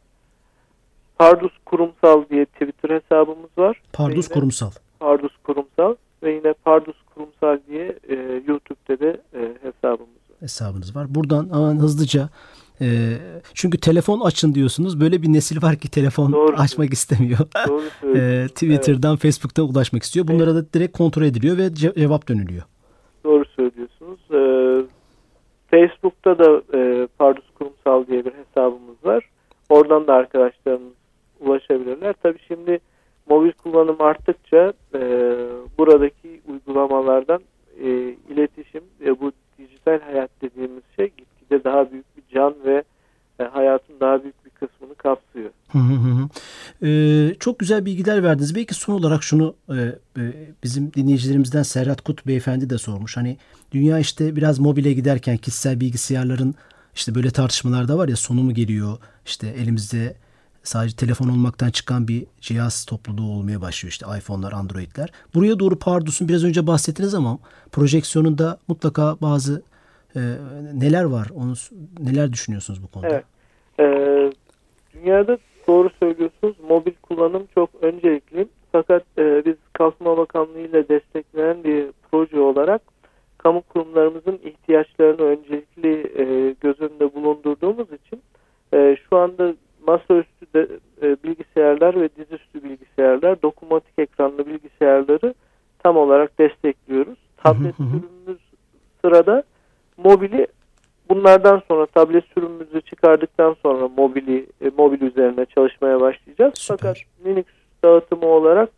Pardus 1.19 1.53
Kurumsal 1.67 2.25
diye 2.31 2.45
Twitter 2.45 2.91
hesabımız 2.91 3.59
var. 3.59 3.83
Pardus 4.19 4.35
Kurumsal. 4.35 4.71
Pardus 5.01 5.33
Kurumsal 5.45 5.95
ve 6.23 6.33
yine 6.33 6.53
Pardus 6.53 6.97
Kurumsal 7.15 7.59
diye 7.69 7.99
e, 8.09 8.43
YouTube'da 8.47 9.01
da 9.01 9.11
e, 9.11 9.41
hesabımız 9.63 10.01
var. 10.31 10.41
Hesabınız 10.41 10.97
var. 10.97 11.07
Buradan 11.15 11.49
aman 11.53 11.77
hızlıca 11.77 12.29
e, 12.81 12.87
çünkü 13.55 13.79
telefon 13.79 14.21
açın 14.21 14.55
diyorsunuz. 14.55 15.01
Böyle 15.01 15.23
bir 15.23 15.33
nesil 15.33 15.63
var 15.63 15.77
ki 15.77 15.91
telefon 15.91 16.33
Doğru. 16.33 16.57
açmak 16.57 16.93
istemiyor. 16.93 17.39
Doğru 17.69 17.83
e, 18.19 18.49
Twitter'dan, 18.49 19.11
evet. 19.11 19.23
Facebook'tan 19.23 19.69
ulaşmak 19.69 20.03
istiyor. 20.03 20.29
Bunlara 20.29 20.51
evet. 20.51 20.75
da 20.75 20.79
direkt 20.79 20.97
kontrol 20.97 21.23
ediliyor 21.23 21.59
ve 21.59 21.75
cevap 21.75 22.29
dönülüyor. 22.29 22.63
Doğru 23.25 23.45
söylüyorsunuz. 23.45 24.21
E, 24.31 24.41
Facebook'ta 25.71 26.39
da 26.39 26.63
e, 26.79 27.07
Pardus 27.19 27.45
Kurumsal 27.55 28.07
diye 28.07 28.25
bir 28.25 28.33
hesabımız 28.33 29.05
var. 29.05 29.31
Oradan 29.69 30.07
da 30.07 30.15
arkadaşlarımız 30.15 30.93
ulaşabilirler. 31.41 32.15
Tabii 32.23 32.39
şimdi 32.49 32.81
kullanım 33.79 34.01
arttıkça 34.01 34.73
e, 34.95 35.01
buradaki 35.79 36.41
uygulamalardan 36.49 37.41
e, 37.81 37.89
iletişim 38.31 38.83
ve 39.01 39.21
bu 39.21 39.33
dijital 39.59 40.01
hayat 40.01 40.31
dediğimiz 40.43 40.83
şey 40.97 41.07
gitgide 41.07 41.65
daha 41.65 41.93
büyük 41.93 42.17
bir 42.17 42.23
can 42.35 42.55
ve 42.65 42.83
e, 43.41 43.45
hayatın 43.45 44.01
daha 44.01 44.23
büyük 44.23 44.45
bir 44.45 44.51
kısmını 44.51 44.95
kapsıyor. 44.95 45.51
Ee, 46.83 47.35
çok 47.41 47.59
güzel 47.59 47.85
bilgiler 47.85 48.23
verdiniz. 48.23 48.55
Belki 48.55 48.75
son 48.75 48.95
olarak 48.95 49.23
şunu 49.23 49.55
e, 49.69 49.75
e, 50.17 50.23
bizim 50.65 50.93
dinleyicilerimizden 50.93 51.63
Serhat 51.63 52.01
Kut 52.01 52.27
beyefendi 52.27 52.71
de 52.71 52.79
sormuş. 52.79 53.17
Hani 53.17 53.37
dünya 53.73 53.99
işte 53.99 54.37
biraz 54.37 54.59
mobile 54.59 54.93
giderken 54.93 55.37
kişisel 55.37 55.81
bilgisayarların 55.81 56.55
işte 56.95 57.15
böyle 57.15 57.31
tartışmalar 57.31 57.89
da 57.89 57.99
var 57.99 58.09
ya 58.09 58.17
sonu 58.17 58.43
mu 58.43 58.55
geliyor? 58.55 58.99
İşte 59.27 59.49
elimizde 59.49 60.15
sadece 60.69 60.97
telefon 60.97 61.29
olmaktan 61.29 61.71
çıkan 61.71 62.09
bir 62.09 62.27
cihaz 62.41 62.85
topluluğu 62.85 63.33
olmaya 63.33 63.61
başlıyor 63.61 63.91
işte 63.91 64.07
iPhone'lar, 64.19 64.53
Android'ler. 64.53 65.13
Buraya 65.35 65.59
doğru 65.59 65.79
Pardus'un 65.79 66.29
biraz 66.29 66.45
önce 66.45 66.67
bahsettiniz 66.67 67.15
ama 67.15 67.39
projeksiyonunda 67.73 68.59
mutlaka 68.69 69.17
bazı 69.23 69.63
e, 70.17 70.21
neler 70.75 71.05
var? 71.05 71.29
Onu 71.35 71.55
neler 72.01 72.33
düşünüyorsunuz 72.33 72.83
bu 72.83 72.89
konuda? 72.89 73.09
Evet. 73.09 73.25
Ee, 73.81 74.33
dünyada 74.95 75.39
doğru 75.69 75.91
söylüyorsunuz. 76.01 76.57
Mobil 76.69 76.93
kullanım 77.03 77.43
çok 77.55 77.71
öncelikli. 77.83 78.49
Fakat 78.73 79.03
e, 79.19 79.43
biz 79.47 79.57
Kalkınma 79.73 80.17
Bakanlığı 80.17 80.61
ile 80.61 80.89
desteklenen 80.89 81.65
bir 81.65 81.87
proje 82.11 82.41
olarak 82.41 82.83
kamu 83.39 83.63
kurumlarımızın 83.63 84.41
ihtiyaçlarını 84.45 85.23
öncelikli 85.23 86.13
e, 86.23 86.55
göz 86.61 86.81
önünde 86.81 87.15
bulundurduğumuz 87.15 87.87
için 87.93 88.23
e, 88.75 88.97
şu 89.09 89.17
anda 89.17 89.55
bilgisayarlar 91.89 92.01
ve 92.01 92.09
dizüstü 92.17 92.65
bilgisayarlar, 92.65 93.43
dokunmatik 93.43 93.99
ekranlı 93.99 94.47
bilgisayarları 94.47 95.35
tam 95.79 95.97
olarak 95.97 96.39
destekliyoruz. 96.39 97.19
Tablet 97.37 97.77
sürümümüz 97.77 98.39
sırada 99.05 99.43
mobili 99.97 100.47
bunlardan 101.09 101.63
sonra 101.69 101.87
tablet 101.87 102.25
sürümümüzü 102.35 102.81
çıkardıktan 102.81 103.57
sonra 103.63 103.89
mobili 103.89 104.47
e, 104.61 104.71
mobil 104.79 105.01
üzerine 105.01 105.47
çalışmaya 105.47 106.01
başlayacağız. 106.01 106.53
Süper. 106.57 106.77
Fakat 106.79 106.97
Linux 107.27 107.47
dağıtımı 107.85 108.27
olarak 108.27 108.69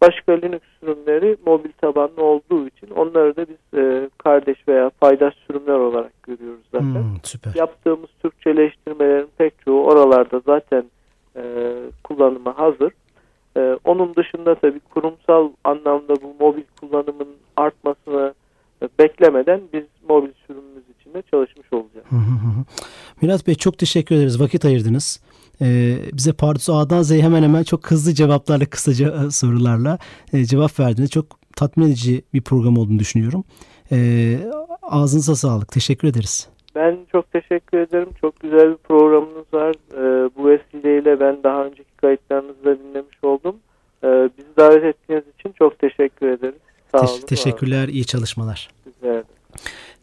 başka 0.00 0.32
Linux 0.32 0.62
sürümleri 0.80 1.36
mobil 1.46 1.72
tabanlı 1.80 2.22
olduğu 2.22 2.66
için 2.66 2.90
onları 2.90 3.36
da 3.36 3.46
biz 3.48 3.78
e, 3.78 4.10
kardeş 4.18 4.68
veya 4.68 4.90
paydaş 5.00 5.34
sürümler 5.46 5.78
olarak 5.78 6.22
görüyoruz 6.22 6.64
zaten. 6.72 6.86
Hmm, 6.86 7.16
süper. 7.22 7.54
Yaptığımız 7.54 8.10
Türkçeleştirmelerin 8.22 9.28
pek 9.38 9.54
çoğu 9.64 9.86
oralarda 9.86 10.40
zaten 10.46 10.84
e, 11.36 11.42
kullanıma 12.28 12.58
hazır. 12.58 12.92
E, 13.56 13.78
onun 13.84 14.14
dışında 14.14 14.54
tabii 14.54 14.80
kurumsal 14.80 15.50
anlamda 15.64 16.14
bu 16.22 16.44
mobil 16.44 16.62
kullanımın 16.80 17.28
artmasını 17.56 18.34
e, 18.82 18.88
beklemeden 18.98 19.60
biz 19.72 19.84
mobil 20.08 20.32
sürümümüz 20.46 20.84
içinde 21.00 21.22
çalışmış 21.30 21.72
olacağız. 21.72 22.06
Mirat 23.22 23.46
Bey 23.46 23.54
çok 23.54 23.78
teşekkür 23.78 24.14
ederiz. 24.14 24.40
Vakit 24.40 24.64
ayırdınız. 24.64 25.22
Ee, 25.62 25.98
bize 26.12 26.32
Pardus 26.32 26.70
A'dan 26.70 27.02
Z'ye 27.02 27.22
hemen 27.22 27.42
hemen 27.42 27.62
çok 27.62 27.90
hızlı 27.90 28.14
cevaplarla, 28.14 28.66
kısaca 28.66 29.26
e, 29.26 29.30
sorularla 29.30 29.98
e, 30.32 30.44
cevap 30.44 30.80
verdiniz. 30.80 31.10
Çok 31.10 31.26
tatmin 31.56 31.86
edici 31.86 32.22
bir 32.34 32.42
program 32.42 32.78
olduğunu 32.78 32.98
düşünüyorum. 32.98 33.44
Ee, 33.92 34.38
ağzınıza 34.82 35.36
sağlık. 35.36 35.72
Teşekkür 35.72 36.08
ederiz. 36.08 36.48
Ben 36.74 36.98
çok 37.12 37.32
teşekkür 37.32 37.78
ederim. 37.78 38.08
Çok 38.20 38.40
güzel 38.40 38.70
bir 38.70 38.76
programınız 38.76 39.52
var. 39.52 39.74
Ee, 39.92 40.30
bu 40.36 40.48
vesileyle 40.48 41.20
ben 41.20 41.42
daha 41.42 41.64
önceki 41.64 41.96
kayıtlarınızı 41.96 42.64
da 42.64 42.78
dinlemiş 42.78 43.24
oldum. 43.24 43.56
Ee, 44.04 44.30
bizi 44.38 44.56
davet 44.56 44.84
ettiğiniz 44.84 45.24
için 45.38 45.52
çok 45.52 45.78
teşekkür 45.78 46.28
ederiz. 46.28 46.60
Sağ 46.92 46.98
Te- 46.98 47.12
olun. 47.12 47.20
Teşekkürler. 47.26 47.84
Abi. 47.84 47.92
İyi 47.92 48.06
çalışmalar. 48.06 48.68
Güzel. 48.84 49.22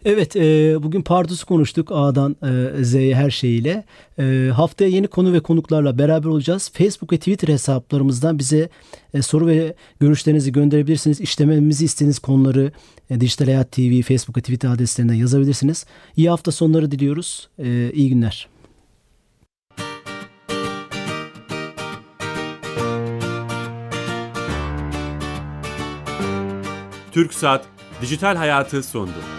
Evet, 0.05 0.35
e, 0.35 0.77
bugün 0.83 1.01
Pardus'u 1.01 1.45
konuştuk 1.45 1.91
A'dan 1.91 2.35
e, 2.43 2.83
Z'ye 2.83 3.15
her 3.15 3.29
şeyiyle. 3.29 3.85
E, 4.19 4.51
haftaya 4.55 4.89
yeni 4.89 5.07
konu 5.07 5.33
ve 5.33 5.39
konuklarla 5.39 5.97
beraber 5.97 6.29
olacağız. 6.29 6.71
Facebook 6.73 7.11
ve 7.11 7.17
Twitter 7.17 7.47
hesaplarımızdan 7.47 8.39
bize 8.39 8.69
e, 9.13 9.21
soru 9.21 9.47
ve 9.47 9.75
görüşlerinizi 9.99 10.51
gönderebilirsiniz. 10.51 11.21
İşlememizi 11.21 11.85
istediğiniz 11.85 12.19
konuları 12.19 12.71
e, 13.09 13.21
Dijital 13.21 13.45
Hayat 13.45 13.71
TV, 13.71 14.01
Facebook 14.01 14.37
ve 14.37 14.41
Twitter 14.41 14.69
adreslerinden 14.69 15.13
yazabilirsiniz. 15.13 15.85
İyi 16.17 16.29
hafta 16.29 16.51
sonları 16.51 16.91
diliyoruz. 16.91 17.49
E, 17.59 17.91
iyi 17.93 18.09
günler. 18.09 18.47
Türk 27.11 27.33
Saat 27.33 27.65
Dijital 28.01 28.35
Hayatı 28.35 28.83
sondu. 28.83 29.35